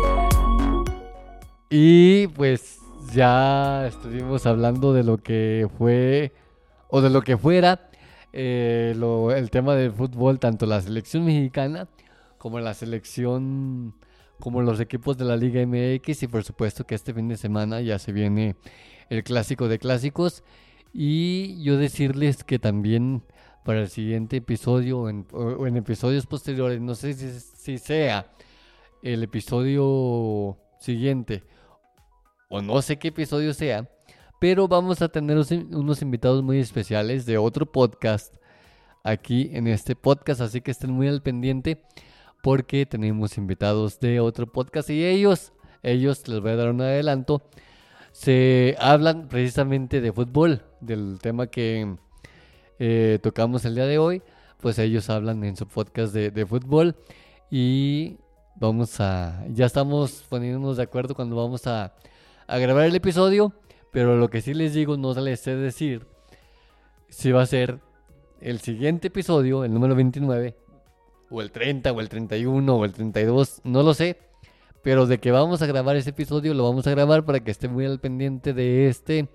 Y 1.70 2.28
pues 2.30 2.80
ya 3.14 3.86
estuvimos 3.88 4.46
hablando 4.46 4.94
de 4.94 5.04
lo 5.04 5.18
que 5.18 5.68
fue 5.78 6.32
o 6.90 7.02
de 7.02 7.10
lo 7.10 7.22
que 7.22 7.38
fuera 7.38 7.90
eh, 8.34 8.94
el 9.36 9.50
tema 9.50 9.76
del 9.76 9.92
fútbol, 9.92 10.40
tanto 10.40 10.66
la 10.66 10.82
selección 10.82 11.26
mexicana 11.26 11.88
como 12.38 12.60
la 12.60 12.74
selección, 12.74 13.96
como 14.40 14.62
los 14.62 14.80
equipos 14.80 15.18
de 15.18 15.26
la 15.26 15.36
Liga 15.36 15.66
MX 15.66 16.24
y 16.24 16.28
por 16.28 16.44
supuesto 16.44 16.86
que 16.86 16.96
este 16.96 17.14
fin 17.14 17.28
de 17.28 17.38
semana 17.38 17.82
ya 17.82 18.00
se 18.00 18.12
viene 18.12 18.56
el 19.10 19.24
clásico 19.24 19.68
de 19.68 19.80
clásicos. 19.80 20.44
Y 20.94 21.62
yo 21.64 21.78
decirles 21.78 22.44
que 22.44 22.60
también 22.60 23.24
para 23.64 23.82
el 23.82 23.90
siguiente 23.90 24.38
episodio 24.38 25.00
o 25.00 25.10
en, 25.10 25.78
episodios 25.78 26.26
posteriores, 26.26 26.80
no 26.80 26.96
sé 26.96 27.14
si 27.14 27.78
sea 27.78 28.32
el 29.04 29.24
episodio 29.24 30.58
siguiente 30.80 31.44
o 32.50 32.62
no 32.62 32.82
sé 32.82 32.98
qué 32.98 33.10
episodio 33.10 33.54
sea, 33.54 33.90
pero 34.40 34.68
vamos 34.68 35.02
a 35.02 35.10
tener 35.10 35.38
unos, 35.38 36.02
invitados 36.02 36.44
muy 36.44 36.60
especiales 36.60 37.26
de 37.26 37.38
otro 37.38 37.66
podcast 37.66 38.36
aquí 39.04 39.50
en 39.54 39.68
este 39.68 39.96
podcast, 39.96 40.42
así 40.42 40.62
que 40.62 40.72
estén 40.72 40.92
muy 40.92 41.08
al 41.08 41.22
pendiente 41.22 41.82
porque 42.44 42.86
tenemos 42.86 43.38
invitados 43.38 44.00
de 44.00 44.20
otro 44.20 44.46
podcast 44.48 44.90
y 44.90 45.04
ellos, 45.06 45.54
ellos 45.82 46.28
les 46.28 46.40
voy 46.40 46.52
a 46.52 46.56
dar 46.56 46.70
un 46.70 46.82
adelanto, 46.82 47.42
se 48.12 48.76
hablan 48.80 49.28
precisamente 49.28 50.02
de 50.02 50.12
fútbol, 50.12 50.62
del 50.82 51.20
tema 51.22 51.48
que 51.48 51.96
eh, 52.80 53.20
tocamos 53.22 53.66
el 53.66 53.76
día 53.76 53.86
de 53.86 53.98
hoy, 53.98 54.22
pues 54.62 54.78
ellos 54.80 55.10
hablan 55.10 55.44
en 55.44 55.56
su 55.56 55.68
podcast 55.68 56.14
de, 56.14 56.32
de 56.32 56.46
fútbol 56.46 56.96
y 57.50 58.18
vamos 58.56 59.00
a, 59.00 59.46
ya 59.50 59.66
estamos 59.66 60.26
poniéndonos 60.30 60.78
de 60.78 60.84
acuerdo 60.84 61.16
cuando 61.16 61.36
vamos 61.36 61.66
a, 61.68 61.94
a 62.48 62.58
grabar 62.58 62.86
el 62.86 62.96
episodio, 62.96 63.54
pero 63.92 64.18
lo 64.18 64.30
que 64.30 64.42
sí 64.42 64.54
les 64.54 64.74
digo, 64.74 64.98
no 64.98 65.14
les 65.14 65.40
sé 65.40 65.56
decir 65.56 66.06
si 67.10 67.32
va 67.32 67.42
a 67.42 67.46
ser 67.46 67.80
el 68.42 68.60
siguiente 68.60 69.08
episodio, 69.08 69.64
el 69.64 69.74
número 69.74 69.96
29, 69.96 70.56
o 71.30 71.42
el 71.42 71.52
30, 71.52 71.92
o 71.92 72.00
el 72.00 72.10
31, 72.10 72.76
o 72.76 72.86
el 72.86 72.94
32, 72.94 73.62
no 73.64 73.84
lo 73.84 73.94
sé. 73.94 74.18
Pero 74.84 75.06
de 75.06 75.20
que 75.20 75.32
vamos 75.32 75.62
a 75.62 75.66
grabar 75.66 75.96
ese 75.96 76.12
episodio, 76.12 76.54
lo 76.54 76.64
vamos 76.64 76.88
a 76.88 76.92
grabar 76.92 77.26
para 77.26 77.40
que 77.42 77.52
esté 77.52 77.68
muy 77.68 77.86
al 77.86 78.00
pendiente 78.00 78.54
de 78.54 78.88
este 78.88 79.28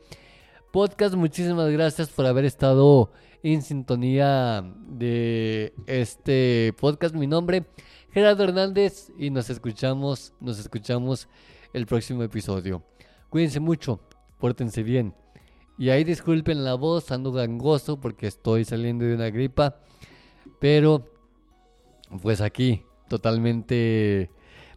podcast. 0.70 1.14
Muchísimas 1.14 1.70
gracias 1.70 2.08
por 2.08 2.26
haber 2.26 2.44
estado 2.44 3.10
en 3.42 3.60
sintonía 3.62 4.64
de 4.86 5.74
este 5.86 6.74
podcast. 6.80 7.14
Mi 7.14 7.26
nombre, 7.26 7.66
Gerardo 8.12 8.44
Hernández, 8.44 9.12
y 9.18 9.30
nos 9.30 9.50
escuchamos, 9.50 10.32
nos 10.40 10.58
escuchamos 10.58 11.28
el 11.74 11.86
próximo 11.86 12.22
episodio. 12.22 12.82
Cuídense 13.28 13.60
mucho, 13.60 14.00
pórtense 14.42 14.82
bien. 14.82 15.14
Y 15.78 15.90
ahí 15.90 16.02
disculpen 16.02 16.64
la 16.64 16.74
voz, 16.74 17.12
ando 17.12 17.30
gangoso 17.30 18.00
porque 18.00 18.26
estoy 18.26 18.64
saliendo 18.64 19.04
de 19.04 19.14
una 19.14 19.30
gripa. 19.30 19.76
Pero, 20.58 21.06
pues 22.20 22.40
aquí, 22.40 22.82
totalmente 23.08 24.32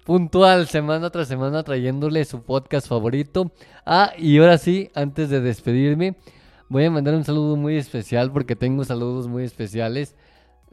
puntual, 0.06 0.67
semana 0.67 1.10
tras 1.10 1.28
semana, 1.28 1.63
trayéndole 1.63 2.25
su 2.25 2.43
podcast 2.43 2.88
favorito. 2.88 3.51
Ah, 3.88 4.13
y 4.19 4.38
ahora 4.38 4.60
sí, 4.60 4.91
antes 4.93 5.32
de 5.32 5.41
despedirme, 5.41 6.15
voy 6.69 6.86
a 6.86 6.91
mandar 6.91 7.15
un 7.15 7.23
saludo 7.23 7.56
muy 7.56 7.75
especial 7.75 8.32
porque 8.32 8.56
tengo 8.56 8.86
saludos 8.86 9.28
muy 9.28 9.45
especiales 9.45 10.15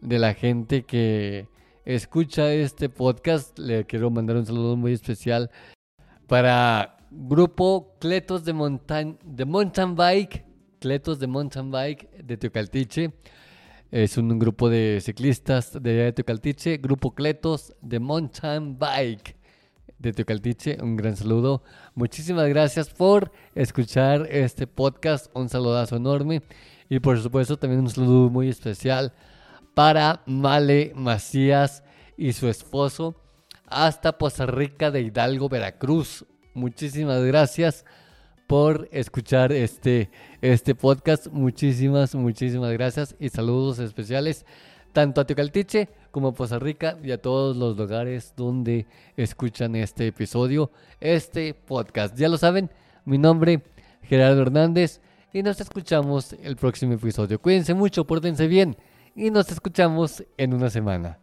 de 0.02 0.18
la 0.18 0.34
gente 0.34 0.82
que 0.82 1.48
escucha 1.86 2.52
este 2.52 2.90
podcast. 2.90 3.58
Le 3.58 3.86
quiero 3.86 4.10
mandar 4.10 4.36
un 4.36 4.44
saludo 4.44 4.76
muy 4.76 4.92
especial 4.92 5.50
para 6.26 6.98
Grupo 7.14 7.96
Cletos 7.98 8.42
de 8.42 8.54
Mountain, 8.54 9.18
de 9.22 9.44
Mountain 9.44 9.94
Bike, 9.94 10.44
Cletos 10.80 11.18
de 11.18 11.26
Mountain 11.26 11.70
Bike 11.70 12.08
de 12.24 12.38
Teocaltiche. 12.38 13.12
Es 13.90 14.16
un, 14.16 14.38
grupo 14.38 14.70
de 14.70 14.98
ciclistas 15.02 15.76
de 15.82 16.10
Teocaltiche, 16.12 16.78
Grupo 16.78 17.14
Cletos 17.14 17.74
de 17.82 18.00
Mountain 18.00 18.78
Bike 18.78 19.36
de 19.98 20.12
Teocaltiche. 20.14 20.78
Un 20.82 20.96
gran 20.96 21.14
saludo. 21.14 21.62
Muchísimas 21.94 22.48
gracias 22.48 22.88
por 22.88 23.30
escuchar 23.54 24.26
este 24.30 24.66
podcast. 24.66 25.26
Un 25.34 25.50
saludazo 25.50 25.96
enorme. 25.96 26.42
Y 26.88 26.98
por 27.00 27.20
supuesto 27.20 27.58
también 27.58 27.82
un 27.82 27.90
saludo 27.90 28.30
muy 28.30 28.48
especial 28.48 29.12
para 29.74 30.22
Male 30.24 30.92
Macías 30.94 31.84
y 32.16 32.32
su 32.32 32.48
esposo 32.48 33.16
hasta 33.66 34.16
Poza 34.16 34.46
Rica 34.46 34.90
de 34.90 35.02
Hidalgo, 35.02 35.50
Veracruz. 35.50 36.24
Muchísimas 36.54 37.22
gracias 37.24 37.84
por 38.46 38.88
escuchar 38.92 39.52
este, 39.52 40.10
este 40.40 40.74
podcast. 40.74 41.28
Muchísimas, 41.28 42.14
muchísimas 42.14 42.72
gracias 42.72 43.16
y 43.18 43.28
saludos 43.30 43.78
especiales 43.78 44.44
tanto 44.92 45.20
a 45.20 45.24
Teocaltiche 45.24 45.88
como 46.10 46.28
a 46.28 46.34
Poza 46.34 46.58
Rica 46.58 46.98
y 47.02 47.10
a 47.12 47.20
todos 47.20 47.56
los 47.56 47.76
lugares 47.76 48.34
donde 48.36 48.86
escuchan 49.16 49.74
este 49.76 50.06
episodio, 50.08 50.70
este 51.00 51.54
podcast. 51.54 52.16
Ya 52.16 52.28
lo 52.28 52.36
saben, 52.36 52.70
mi 53.04 53.18
nombre 53.18 53.62
Gerardo 54.02 54.42
Hernández 54.42 55.00
y 55.32 55.42
nos 55.42 55.60
escuchamos 55.60 56.34
el 56.34 56.56
próximo 56.56 56.92
episodio. 56.92 57.40
Cuídense 57.40 57.72
mucho, 57.72 58.06
pórtense 58.06 58.46
bien 58.46 58.76
y 59.14 59.30
nos 59.30 59.50
escuchamos 59.50 60.22
en 60.36 60.52
una 60.52 60.68
semana. 60.68 61.21